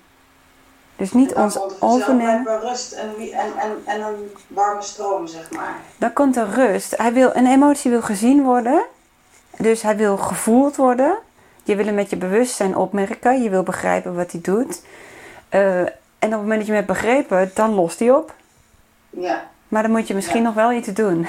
Dus 0.96 1.12
niet 1.12 1.34
Dan 1.34 1.42
ons 1.44 1.54
komt 1.58 1.70
er 1.72 1.76
overnemen. 1.80 2.42
blijkbaar 2.42 2.68
rust 2.70 2.92
en, 2.92 3.08
en, 3.18 3.52
en, 3.58 3.76
en 3.84 4.00
een 4.00 4.32
warme 4.46 4.82
stroom, 4.82 5.26
zeg 5.26 5.50
maar. 5.50 5.74
Dan 5.96 6.12
komt 6.12 6.36
er 6.36 6.48
rust. 6.50 6.96
Hij 6.96 7.12
wil, 7.12 7.30
een 7.34 7.46
emotie 7.46 7.90
wil 7.90 8.02
gezien 8.02 8.42
worden. 8.42 8.84
Dus 9.58 9.82
hij 9.82 9.96
wil 9.96 10.16
gevoeld 10.16 10.76
worden. 10.76 11.14
Je 11.62 11.76
wil 11.76 11.84
hem 11.86 11.94
met 11.94 12.10
je 12.10 12.16
bewustzijn 12.16 12.76
opmerken. 12.76 13.42
Je 13.42 13.50
wil 13.50 13.62
begrijpen 13.62 14.14
wat 14.14 14.30
hij 14.32 14.40
doet. 14.40 14.82
Eh, 15.48 15.78
en 15.78 15.86
op 16.18 16.30
het 16.30 16.40
moment 16.40 16.58
dat 16.58 16.66
je 16.66 16.72
hem 16.74 16.84
hebt 16.84 17.00
begrepen, 17.00 17.50
dan 17.54 17.74
lost 17.74 17.98
hij 17.98 18.10
op. 18.10 18.34
Ja. 19.10 19.44
Maar 19.68 19.82
dan 19.82 19.90
moet 19.90 20.06
je 20.08 20.14
misschien 20.14 20.40
Ja. 20.40 20.46
nog 20.46 20.54
wel 20.54 20.72
iets 20.72 20.88
doen. 20.88 21.20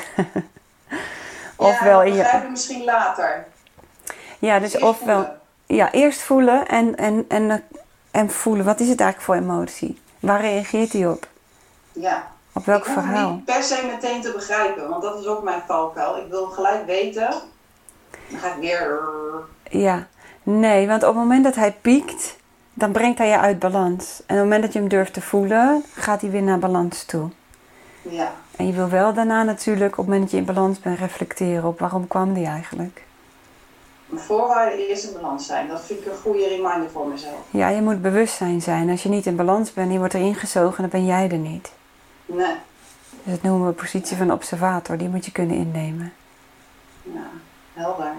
ja, 0.89 0.97
ofwel 1.55 1.97
dat 1.97 2.07
in 2.07 2.13
je. 2.13 2.47
misschien 2.49 2.83
later. 2.83 3.45
Ja, 4.39 4.59
dus 4.59 4.77
ofwel. 4.77 5.15
voelen. 5.17 5.39
Ja, 5.65 5.91
eerst 5.91 6.21
voelen 6.21 6.67
en, 6.67 6.95
en, 6.95 7.25
en, 7.27 7.63
en 8.11 8.29
voelen. 8.29 8.65
Wat 8.65 8.79
is 8.79 8.89
het 8.89 8.99
eigenlijk 8.99 9.21
voor 9.21 9.49
emotie? 9.49 9.99
Waar 10.19 10.41
reageert 10.41 10.93
hij 10.93 11.07
op? 11.07 11.27
Ja. 11.91 12.27
Op 12.53 12.65
welk 12.65 12.85
ik 12.85 12.93
verhaal? 12.93 13.31
niet 13.31 13.45
per 13.45 13.63
se 13.63 13.89
meteen 13.91 14.21
te 14.21 14.31
begrijpen, 14.31 14.89
want 14.89 15.01
dat 15.01 15.19
is 15.19 15.25
ook 15.25 15.43
mijn 15.43 15.61
valkuil. 15.67 16.17
Ik 16.17 16.29
wil 16.29 16.45
gelijk 16.45 16.85
weten. 16.85 17.29
Dan 18.29 18.39
ga 18.39 18.47
ik 18.47 18.59
weer. 18.59 18.99
Ja, 19.69 20.07
nee, 20.43 20.87
want 20.87 21.03
op 21.03 21.07
het 21.07 21.17
moment 21.17 21.43
dat 21.43 21.55
hij 21.55 21.71
piekt, 21.81 22.37
dan 22.73 22.91
brengt 22.91 23.17
hij 23.17 23.27
je 23.27 23.39
uit 23.39 23.59
balans. 23.59 24.17
En 24.17 24.23
op 24.23 24.27
het 24.27 24.37
moment 24.37 24.61
dat 24.61 24.73
je 24.73 24.79
hem 24.79 24.87
durft 24.87 25.13
te 25.13 25.21
voelen, 25.21 25.83
gaat 25.93 26.21
hij 26.21 26.29
weer 26.29 26.43
naar 26.43 26.59
balans 26.59 27.03
toe. 27.03 27.29
Ja. 28.01 28.31
En 28.55 28.67
je 28.67 28.73
wil 28.73 28.89
wel 28.89 29.13
daarna 29.13 29.43
natuurlijk, 29.43 29.91
op 29.91 29.97
het 29.97 30.05
moment 30.05 30.21
dat 30.21 30.31
je 30.31 30.37
in 30.37 30.53
balans 30.53 30.79
bent, 30.79 30.99
reflecteren 30.99 31.63
op 31.63 31.79
waarom 31.79 32.07
kwam 32.07 32.33
die 32.33 32.45
eigenlijk. 32.45 33.04
Een 34.11 34.19
voorwaarde 34.19 34.87
eerst 34.87 35.03
in 35.03 35.13
balans 35.13 35.45
zijn. 35.45 35.67
Dat 35.67 35.85
vind 35.85 35.99
ik 35.99 36.05
een 36.05 36.17
goede 36.17 36.47
reminder 36.47 36.89
voor 36.91 37.07
mezelf. 37.07 37.39
Ja, 37.49 37.67
je 37.69 37.81
moet 37.81 38.01
bewustzijn 38.01 38.61
zijn. 38.61 38.89
Als 38.89 39.03
je 39.03 39.09
niet 39.09 39.25
in 39.25 39.35
balans 39.35 39.73
bent 39.73 39.87
en 39.87 39.93
je 39.93 39.99
wordt 39.99 40.13
erin 40.13 40.35
gezogen, 40.35 40.81
dan 40.81 40.89
ben 40.89 41.05
jij 41.05 41.29
er 41.29 41.37
niet. 41.37 41.71
Nee. 42.25 42.55
Dus 43.23 43.33
dat 43.33 43.41
noemen 43.41 43.67
we 43.67 43.73
positie 43.73 44.17
van 44.17 44.31
observator. 44.31 44.97
Die 44.97 45.09
moet 45.09 45.25
je 45.25 45.31
kunnen 45.31 45.55
innemen. 45.55 46.13
Ja, 47.01 47.27
helder. 47.73 48.11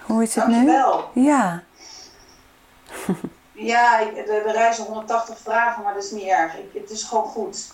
Hoe 0.00 0.22
is 0.22 0.34
het 0.34 0.46
nu? 0.46 0.52
Dankjewel. 0.52 1.10
Ja, 1.12 1.62
Ja, 3.52 3.98
ik, 3.98 4.16
er, 4.28 4.46
er 4.46 4.52
reizen 4.52 4.84
180 4.84 5.38
vragen, 5.38 5.82
maar 5.82 5.94
dat 5.94 6.04
is 6.04 6.10
niet 6.10 6.26
erg. 6.26 6.56
Ik, 6.58 6.80
het 6.80 6.90
is 6.90 7.02
gewoon 7.02 7.24
goed. 7.24 7.72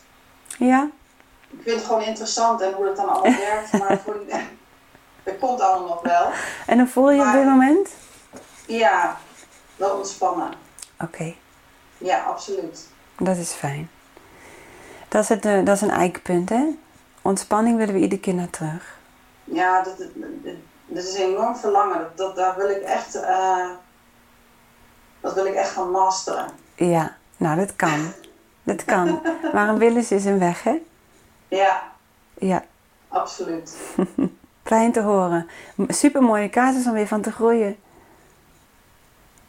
ja, 0.58 0.88
Ik 1.50 1.58
vind 1.62 1.76
het 1.76 1.84
gewoon 1.84 2.02
interessant 2.02 2.60
en 2.60 2.72
hoe 2.72 2.84
dat 2.84 2.96
dan 2.96 3.08
allemaal 3.08 3.38
werkt. 3.50 3.72
Maar 3.72 3.98
voor, 4.04 4.16
dat 5.24 5.38
komt 5.38 5.60
allemaal 5.60 5.88
nog 5.88 6.02
wel. 6.02 6.30
En 6.66 6.78
hoe 6.78 6.88
voel 6.88 7.10
je 7.10 7.20
op 7.26 7.32
dit 7.32 7.44
moment? 7.44 7.88
Ja, 8.66 9.16
wel 9.76 9.96
ontspannen. 9.96 10.48
Oké, 11.00 11.34
Ja, 11.98 12.22
absoluut. 12.22 12.88
dat 13.18 13.36
is 13.36 13.52
fijn. 13.52 13.90
Dat 15.08 15.22
is, 15.22 15.28
het, 15.28 15.44
eh, 15.44 15.64
dat 15.64 15.76
is 15.76 15.80
een 15.82 15.90
eikpunt, 15.90 16.48
hè? 16.48 16.64
Ontspanning 17.22 17.76
willen 17.76 17.94
we 17.94 18.00
iedere 18.00 18.20
keer 18.20 18.34
naar 18.34 18.50
terug. 18.50 18.98
Ja, 19.44 19.82
dat, 19.82 19.96
dat, 20.86 21.04
is 21.04 21.14
een 21.14 21.20
enorm 21.30 21.56
verlangen. 21.56 21.98
Dat, 21.98 22.16
dat, 22.16 22.36
daar 22.36 22.56
wil 22.56 22.68
ik 22.68 22.82
echt, 22.82 23.14
eh, 23.14 23.68
dat 25.20 25.34
wil 25.34 25.46
ik 25.46 25.54
echt 25.54 25.70
gaan 25.70 25.90
masteren. 25.90 26.46
Ja, 26.74 27.16
nou, 27.36 27.56
dat 27.56 27.76
kan. 27.76 28.12
Dat 28.62 28.84
kan. 28.84 29.20
Maar 29.52 29.68
een 29.68 29.96
is, 29.96 30.10
is 30.10 30.24
een 30.24 30.38
weg, 30.38 30.62
hè? 30.62 30.82
Ja, 31.48 31.92
Ja, 32.38 32.64
absoluut. 33.08 33.76
fijn 34.70 34.92
te 34.92 35.00
horen. 35.00 35.48
Super 35.88 36.22
mooie 36.22 36.50
casus 36.50 36.86
om 36.86 36.92
weer 36.92 37.06
van 37.06 37.20
te 37.20 37.32
groeien. 37.32 37.76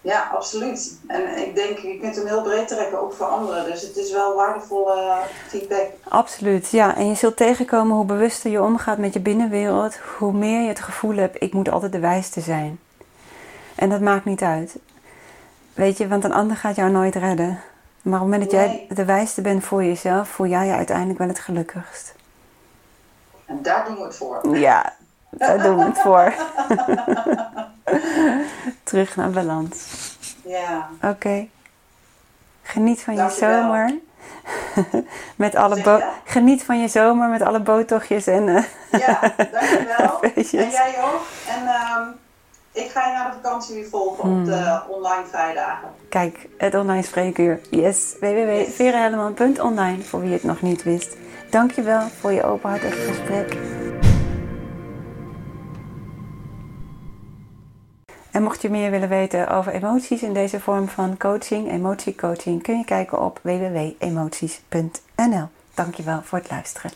Ja, 0.02 0.30
absoluut. 0.34 1.00
En 1.08 1.48
ik 1.48 1.56
denk, 1.56 1.78
je 1.78 2.00
kunt 2.02 2.16
hem 2.16 2.26
heel 2.26 2.42
breed 2.42 2.68
trekken, 2.68 3.02
ook 3.02 3.14
voor 3.14 3.26
anderen. 3.26 3.66
Dus 3.66 3.82
het 3.82 3.98
is 3.98 4.12
wel 4.12 4.36
waardevolle 4.36 5.18
feedback. 5.48 5.88
Absoluut, 6.08 6.70
ja. 6.70 6.96
En 6.96 7.08
je 7.08 7.16
zult 7.16 7.38
tegenkomen 7.38 7.96
hoe 7.96 8.06
bewuster 8.06 8.52
je 8.52 8.62
omgaat 8.62 8.98
met 8.98 9.14
je 9.14 9.20
binnenwereld, 9.20 9.98
hoe 10.18 10.34
meer 10.34 10.62
je 10.62 10.68
het 10.68 10.80
gevoel 10.80 11.16
hebt, 11.16 11.42
ik 11.42 11.54
moet 11.54 11.70
altijd 11.70 11.92
de 11.92 12.00
wijste 12.00 12.42
zijn. 12.42 12.80
En 13.76 13.90
dat 13.90 14.02
maakt 14.02 14.26
niet 14.26 14.42
uit. 14.42 14.78
Weet 15.74 15.98
je, 15.98 16.08
want 16.08 16.24
een 16.24 16.34
ander 16.34 16.58
gaat 16.58 16.76
jou 16.76 16.92
nooit 16.92 17.16
redden. 17.16 17.60
Maar 18.02 18.22
op 18.22 18.32
het 18.32 18.32
moment 18.32 18.42
dat 18.42 18.52
jij 18.52 18.86
de 18.90 19.06
wijste 19.06 19.42
bent 19.42 19.64
voor 19.64 19.84
jezelf, 19.84 20.28
voel 20.30 20.48
jij 20.48 20.66
je 20.66 20.74
uiteindelijk 20.74 21.20
wel 21.20 21.28
het 21.28 21.40
gelukkigst. 21.40 22.14
En 23.46 23.62
daar 23.62 23.86
doen 23.86 23.96
we 23.96 24.04
het 24.04 24.16
voor. 24.16 24.58
Ja, 24.58 24.94
daar 25.32 25.62
doen 25.64 25.78
we 25.78 25.84
het 25.84 26.00
voor. 26.00 26.34
Terug 28.84 29.16
naar 29.16 29.30
balans. 29.30 29.86
Ja, 30.46 30.90
Oké. 31.04 31.48
Geniet 32.64 33.02
van 33.04 33.16
je 33.16 33.30
zomer. 33.30 33.94
met 35.36 35.56
alle 35.56 35.82
bo-? 35.82 36.04
Geniet 36.24 36.64
van 36.64 36.82
je 36.82 36.88
zomer 36.88 37.30
met 37.30 37.42
alle 37.42 37.60
botochtjes 37.60 38.28
en 38.28 38.50
eh, 38.56 38.64
ja 38.92 39.20
dankjewel. 39.38 40.18
feestjes. 40.34 40.64
En 40.64 40.70
jij 40.70 40.96
ook. 41.04 41.22
En 41.48 41.68
ehm, 41.68 42.08
ik 42.72 42.92
ga 42.92 43.08
je 43.08 43.14
na 43.14 43.30
de 43.30 43.34
vakantie 43.42 43.76
weer 43.76 43.88
volgen 43.90 44.30
Hmm. 44.30 44.40
op 44.40 44.46
de 44.46 44.80
online 44.88 45.26
vrijdagen. 45.30 45.90
Kijk, 46.10 46.48
het 46.58 46.76
online 46.76 47.04
spreekuur. 47.04 47.60
Yes, 47.70 48.16
www.verenhelleman.online 48.20 50.02
voor 50.04 50.22
wie 50.22 50.34
het 50.34 50.44
nog 50.44 50.62
niet 50.62 50.84
wist. 50.84 51.16
Dankjewel 51.50 52.02
voor 52.20 52.32
je 52.32 52.44
openhartig 52.44 53.06
gesprek. 53.08 53.58
En 58.32 58.44
mocht 58.44 58.62
je 58.62 58.70
meer 58.70 58.92
willen 58.92 59.10
weten 59.10 59.48
over 59.48 59.74
emoties 59.74 60.24
in 60.24 60.34
deze 60.34 60.60
vorm 60.60 60.88
van 60.88 61.18
coaching, 61.18 61.72
emotiecoaching, 61.72 62.64
kun 62.64 62.78
je 62.78 62.86
kijken 62.86 63.22
op 63.22 63.40
www.emoties.nl. 63.44 65.48
Dankjewel 65.74 66.22
voor 66.24 66.38
het 66.38 66.50
luisteren. 66.50 66.92